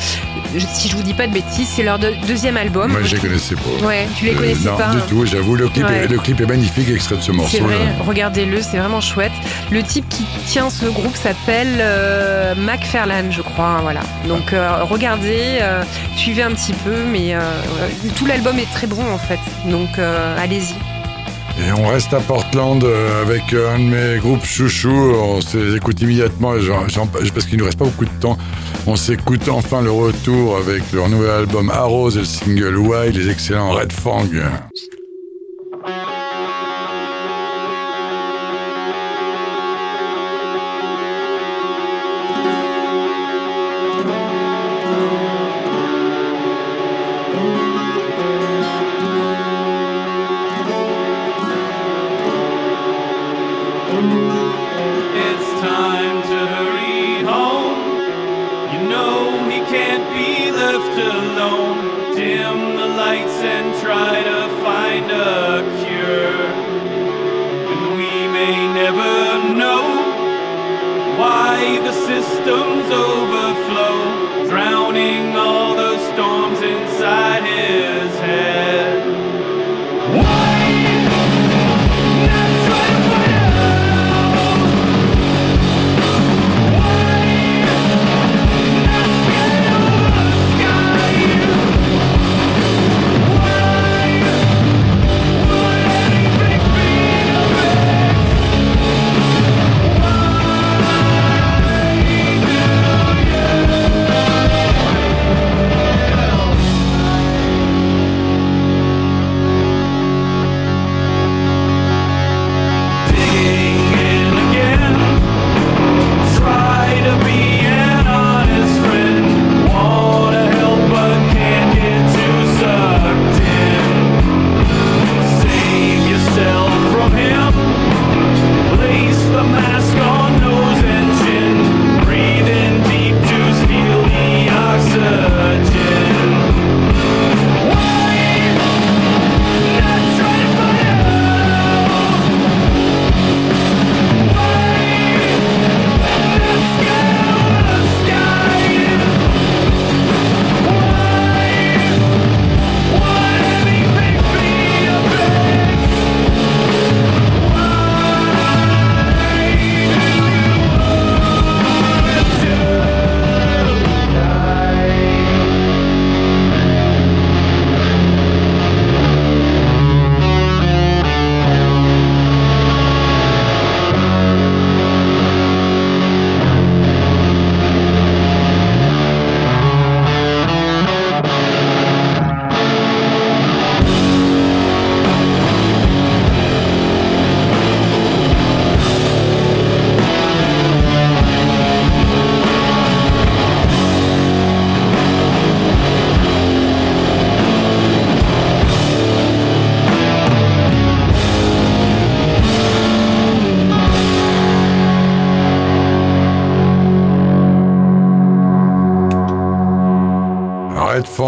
je- 0.57 0.65
si 0.73 0.89
je 0.89 0.95
vous 0.97 1.03
dis 1.03 1.13
pas 1.13 1.27
de 1.27 1.33
bêtises, 1.33 1.67
c'est 1.75 1.83
leur 1.83 1.99
deux- 1.99 2.15
deuxième 2.27 2.57
album. 2.57 2.91
Moi, 2.91 3.01
je 3.03 3.13
les 3.15 3.21
connaissais 3.21 3.53
pas. 3.53 3.85
Ouais, 3.85 4.07
tu 4.17 4.25
les 4.25 4.31
Euh, 4.33 4.37
connaissais 4.39 4.69
non, 4.69 4.75
pas. 4.75 4.89
du 4.95 5.01
tout, 5.03 5.23
j'avoue. 5.27 5.55
Le, 5.55 5.69
clip 5.69 5.85
Ouais. 5.85 6.05
est- 6.05 6.07
le 6.07 6.17
clip 6.17 6.41
est 6.41 6.47
magnifique, 6.47 6.89
extrait 6.89 7.17
de 7.17 7.21
ce 7.21 7.27
C'est 7.27 7.31
morceau. 7.37 7.63
vrai, 7.63 7.77
regardez-le, 8.07 8.59
c'est 8.63 8.77
vraiment 8.77 9.01
chouette. 9.01 9.31
Le 9.71 9.83
type 9.83 10.09
qui 10.09 10.25
tient 10.47 10.71
ce 10.71 10.85
groupe 10.87 11.15
s'appelle 11.15 11.79
euh, 12.07 12.55
McFarlane, 12.55 13.31
je 13.31 13.41
crois. 13.41 13.79
Voilà. 13.81 14.01
Donc 14.27 14.53
euh, 14.53 14.83
regardez, 14.83 15.59
euh, 15.61 15.83
suivez 16.15 16.43
un 16.43 16.51
petit 16.51 16.73
peu, 16.73 16.95
mais 17.11 17.35
euh, 17.35 17.39
tout 18.17 18.25
l'album 18.25 18.57
est 18.57 18.71
très 18.73 18.87
bon 18.87 19.03
en 19.11 19.17
fait. 19.17 19.39
Donc 19.69 19.97
euh, 19.97 20.37
allez-y. 20.37 20.75
Et 21.59 21.71
on 21.71 21.87
reste 21.87 22.13
à 22.13 22.19
Portland 22.19 22.85
avec 23.23 23.51
un 23.51 23.79
de 23.79 23.85
mes 23.85 24.19
groupes 24.19 24.45
chouchous. 24.45 25.15
On 25.19 25.41
se 25.41 25.57
les 25.57 25.75
écoute 25.75 25.99
immédiatement 26.01 26.53
parce 27.11 27.45
qu'il 27.47 27.57
ne 27.57 27.63
reste 27.63 27.79
pas 27.79 27.85
beaucoup 27.85 28.05
de 28.05 28.19
temps. 28.19 28.37
On 28.85 28.95
s'écoute 28.95 29.49
enfin 29.49 29.81
le 29.81 29.89
retour 29.89 30.57
avec 30.57 30.83
leur 30.93 31.09
nouvel 31.09 31.31
album 31.31 31.71
Arrows 31.71 32.11
et 32.11 32.19
le 32.19 32.25
single 32.25 32.77
Why, 32.77 33.11
les 33.11 33.31
excellents 33.31 33.71
Red 33.71 33.91
Fang. 33.91 34.27
Can't 59.69 60.07
be 60.15 60.51
left 60.51 60.97
alone. 60.97 62.15
Dim 62.15 62.59
the 62.77 62.87
lights 63.03 63.39
and 63.55 63.67
try 63.81 64.23
to 64.23 64.39
find 64.63 65.11
a 65.11 65.61
cure. 65.81 66.45
And 67.71 67.81
we 67.99 68.11
may 68.37 68.55
never 68.81 69.13
know 69.61 69.83
why 71.19 71.79
the 71.83 71.91
systems 71.91 72.87
overflow, 72.91 74.47
drowning 74.49 75.35
all 75.35 75.66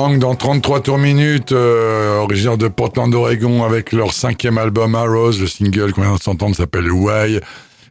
Fang 0.10 0.18
dans 0.18 0.34
33 0.36 0.82
tours 0.82 0.98
minutes, 0.98 1.52
euh, 1.52 2.18
originaire 2.20 2.58
de 2.58 2.68
Portland, 2.68 3.14
Oregon, 3.14 3.64
avec 3.64 3.92
leur 3.92 4.12
cinquième 4.12 4.58
album 4.58 4.96
Arrows. 4.96 5.34
Le 5.40 5.46
single 5.48 5.94
qu'on 5.94 6.02
vient 6.02 6.16
de 6.16 6.22
s'entendre 6.22 6.56
s'appelle 6.56 6.92
Why. 6.92 7.40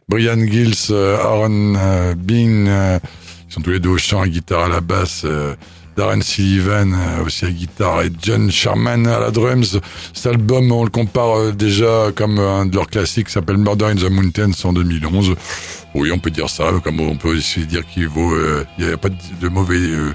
Brian 0.09 0.37
Gills, 0.45 0.73
euh, 0.91 1.17
Aaron 1.17 1.75
euh, 1.77 2.15
Bean, 2.15 2.65
euh, 2.67 2.99
ils 3.49 3.53
sont 3.53 3.61
tous 3.61 3.69
les 3.71 3.79
deux 3.79 3.89
au 3.89 3.97
chant, 3.97 4.21
à 4.21 4.27
guitare, 4.27 4.65
à 4.65 4.67
la 4.67 4.81
basse. 4.81 5.21
euh, 5.23 5.55
Darren 5.95 6.21
Sullivan 6.21 6.93
euh, 6.93 7.25
aussi 7.25 7.43
à 7.45 7.51
guitare 7.51 8.03
et 8.03 8.09
John 8.21 8.49
Sherman 8.51 9.05
à 9.07 9.19
la 9.19 9.31
drums. 9.31 9.79
Cet 10.13 10.27
album, 10.27 10.71
on 10.71 10.83
le 10.85 10.89
compare 10.89 11.51
déjà 11.53 12.07
comme 12.15 12.39
un 12.39 12.65
de 12.65 12.75
leurs 12.75 12.87
classiques, 12.87 13.29
s'appelle 13.29 13.57
Murder 13.57 13.85
in 13.85 13.95
the 13.95 14.09
Mountains 14.09 14.51
en 14.63 14.71
2011. 14.73 15.35
Oui, 15.95 16.11
on 16.13 16.19
peut 16.19 16.29
dire 16.31 16.49
ça, 16.49 16.71
comme 16.83 16.99
on 17.01 17.15
peut 17.17 17.35
aussi 17.35 17.65
dire 17.65 17.85
qu'il 17.85 18.07
vaut, 18.07 18.33
il 18.77 18.85
n'y 18.85 18.91
a 18.93 18.97
pas 18.97 19.09
de, 19.09 19.15
de 19.41 19.49
mauvais 19.49 19.75
euh, 19.77 20.13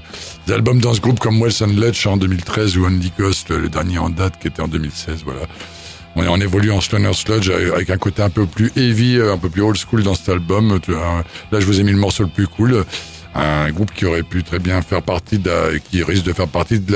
albums 0.53 0.79
dans 0.79 0.93
ce 0.93 1.01
groupe 1.01 1.19
comme 1.19 1.41
Wells 1.41 1.63
and 1.63 1.79
Letch 1.79 2.05
en 2.07 2.17
2013 2.17 2.77
ou 2.77 2.85
Andy 2.85 3.11
Coast, 3.11 3.49
le 3.49 3.69
dernier 3.69 3.97
en 3.97 4.09
date 4.09 4.39
qui 4.39 4.47
était 4.47 4.61
en 4.61 4.67
2016, 4.67 5.23
voilà. 5.23 5.41
On, 6.15 6.25
on 6.27 6.39
évolue 6.39 6.71
en 6.71 6.81
stoner 6.81 7.13
sludge 7.13 7.49
avec 7.49 7.89
un 7.89 7.97
côté 7.97 8.21
un 8.21 8.29
peu 8.29 8.45
plus 8.45 8.71
heavy, 8.75 9.17
euh, 9.17 9.33
un 9.33 9.37
peu 9.37 9.49
plus 9.49 9.61
old 9.61 9.77
school 9.77 10.03
dans 10.03 10.15
cet 10.15 10.29
album. 10.29 10.79
Vois, 10.87 11.23
Là, 11.51 11.59
je 11.59 11.65
vous 11.65 11.79
ai 11.79 11.83
mis 11.83 11.91
le 11.91 11.97
morceau 11.97 12.23
le 12.23 12.29
plus 12.29 12.47
cool. 12.47 12.85
Un 13.33 13.69
groupe 13.71 13.91
qui 13.93 14.05
aurait 14.05 14.23
pu 14.23 14.43
très 14.43 14.59
bien 14.59 14.81
faire 14.81 15.01
partie 15.01 15.39
de 15.39 15.77
qui 15.91 16.03
risque 16.03 16.23
de 16.23 16.31
faire 16.31 16.47
partie 16.47 16.79
de 16.79 16.93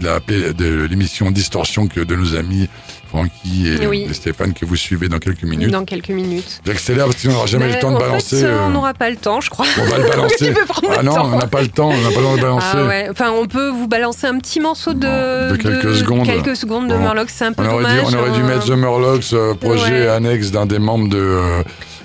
la, 0.00 0.20
de 0.20 0.84
l'émission 0.84 1.32
Distorsion 1.32 1.88
que 1.88 1.98
de 1.98 2.14
nos 2.14 2.36
amis 2.36 2.68
Francky 3.10 3.68
et, 3.68 3.86
Oui. 3.86 4.06
Stéphane 4.12 4.52
que 4.52 4.64
vous 4.64 4.76
suivez 4.76 5.08
dans 5.08 5.18
quelques 5.18 5.42
minutes. 5.42 5.70
Dans 5.70 5.84
quelques 5.84 6.10
minutes. 6.10 6.60
J'accélère 6.64 7.06
parce 7.06 7.22
qu'on 7.22 7.32
n'aura 7.32 7.46
jamais 7.46 7.66
Mais 7.66 7.72
le 7.74 7.78
temps 7.80 7.92
de 7.92 7.98
balancer. 7.98 8.36
fait, 8.40 8.44
euh, 8.46 8.66
on 8.66 8.70
n'aura 8.70 8.94
pas 8.94 9.10
le 9.10 9.16
temps, 9.16 9.40
je 9.40 9.50
crois. 9.50 9.66
on 9.80 9.84
va 9.84 9.98
le 9.98 10.04
balancer. 10.08 10.54
Ah 10.96 11.02
non, 11.02 11.14
temps. 11.14 11.30
on 11.32 11.38
n'a 11.38 11.46
pas 11.46 11.60
le 11.62 11.68
temps, 11.68 11.88
on 11.90 12.00
n'a 12.00 12.10
pas 12.10 12.20
le 12.20 12.24
temps 12.24 12.36
de 12.36 12.40
balancer. 12.42 12.66
Ah 12.72 12.84
ouais. 12.86 13.08
Enfin, 13.10 13.30
on 13.32 13.46
peut 13.46 13.68
vous 13.68 13.88
balancer 13.88 14.26
un 14.28 14.38
petit 14.38 14.60
morceau 14.60 14.94
de, 14.94 15.50
De 15.50 15.56
quelques 15.56 15.94
secondes. 15.96 16.24
quelques 16.24 16.56
secondes 16.56 16.88
de 16.88 16.94
Bon. 16.94 17.00
Murloc. 17.00 17.28
C'est 17.30 17.44
un 17.46 17.52
peu 17.52 17.64
On 17.64 17.70
aurait, 17.72 17.82
dommage. 17.82 18.06
dû, 18.10 18.16
on 18.16 18.18
aurait 18.20 18.30
dû 18.30 18.40
hein. 18.40 18.46
mettre 18.46 18.64
The 18.66 18.70
Murlocs, 18.70 19.32
euh, 19.32 19.54
projet 19.54 20.02
Ouais. 20.02 20.08
annexe 20.08 20.50
d'un 20.52 20.66
des 20.66 20.78
membres 20.78 21.08
de, 21.08 21.18
euh, 21.18 21.62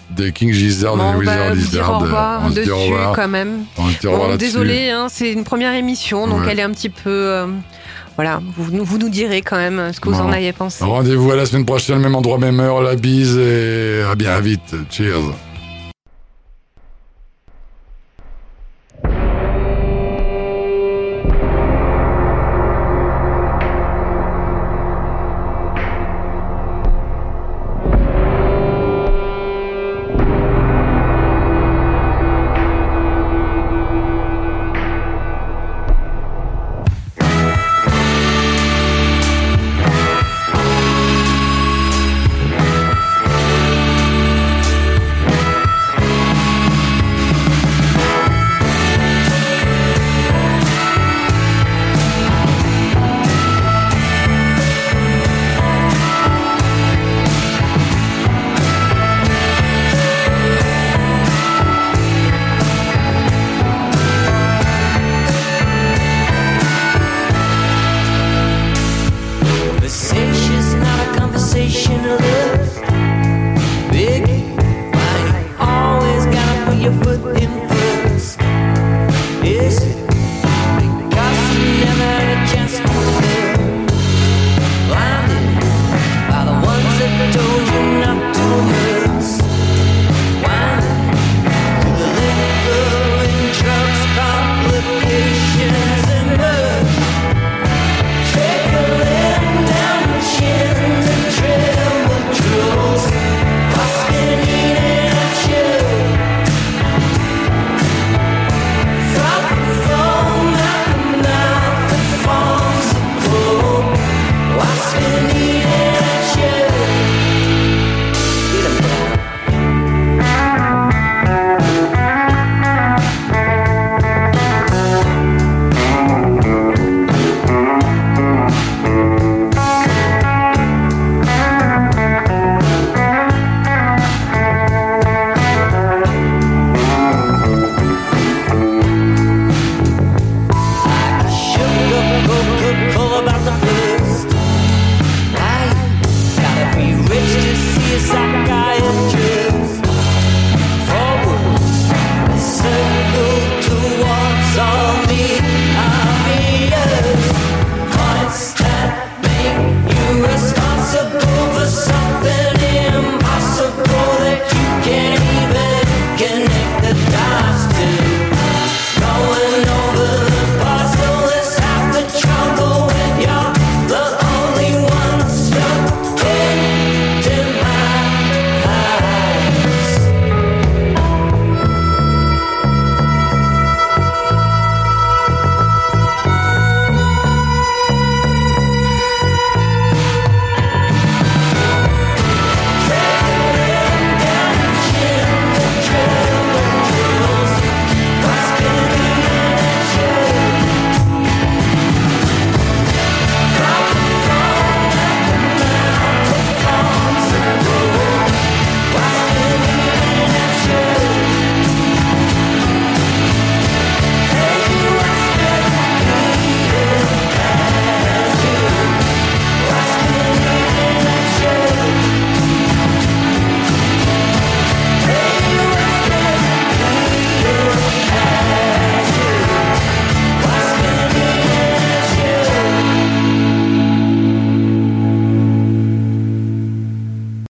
des 0.10 0.32
King 0.32 0.51
Gizzard 0.53 0.97
Bon, 0.97 1.03
et 1.12 1.16
on 1.16 1.20
Wizard 1.20 1.36
dire 1.51 1.56
Lizard. 1.56 2.41
on 2.45 2.49
se 2.49 2.60
dit 2.62 2.72
au 2.72 2.78
revoir. 2.80 3.14
quand 3.16 3.28
même. 3.28 3.66
On 3.78 3.89
se 3.89 3.99
dit 3.99 4.08
au 4.08 4.12
revoir 4.12 4.28
Bon, 4.28 4.32
là-dessus. 4.34 4.51
désolé, 4.51 4.89
hein, 4.89 5.08
c'est 5.10 5.32
une 5.32 5.43
première 5.43 5.74
émission, 5.74 6.28
donc 6.28 6.41
Ouais. 6.41 6.47
elle 6.51 6.60
est 6.60 6.64
un 6.64 6.72
petit 6.72 6.89
peu. 6.89 7.45
Euh, 8.18 8.22
voilà, 8.24 8.41
vous, 8.57 8.72
nous- 8.72 8.84
vous 8.86 8.97
nous 8.97 9.09
direz 9.09 9.41
quand 9.41 9.57
même 9.57 9.91
ce 9.93 9.99
que 9.99 10.09
vous 10.09 10.16
Bon. 10.16 10.24
en 10.30 10.32
avez 10.32 10.53
pensé. 10.53 10.84
Rendez-vous 10.84 11.32
à 11.32 11.36
la 11.36 11.45
semaine 11.45 11.66
prochaine, 11.66 11.99
même 11.99 12.16
endroit, 12.16 12.38
même 12.38 12.59
heure, 12.59 12.82
la 12.82 12.95
bise 12.95 13.38
et 13.38 14.01
à 14.09 14.16
bien 14.16 14.39
vite. 14.39 14.76
Cheers. 14.89 15.34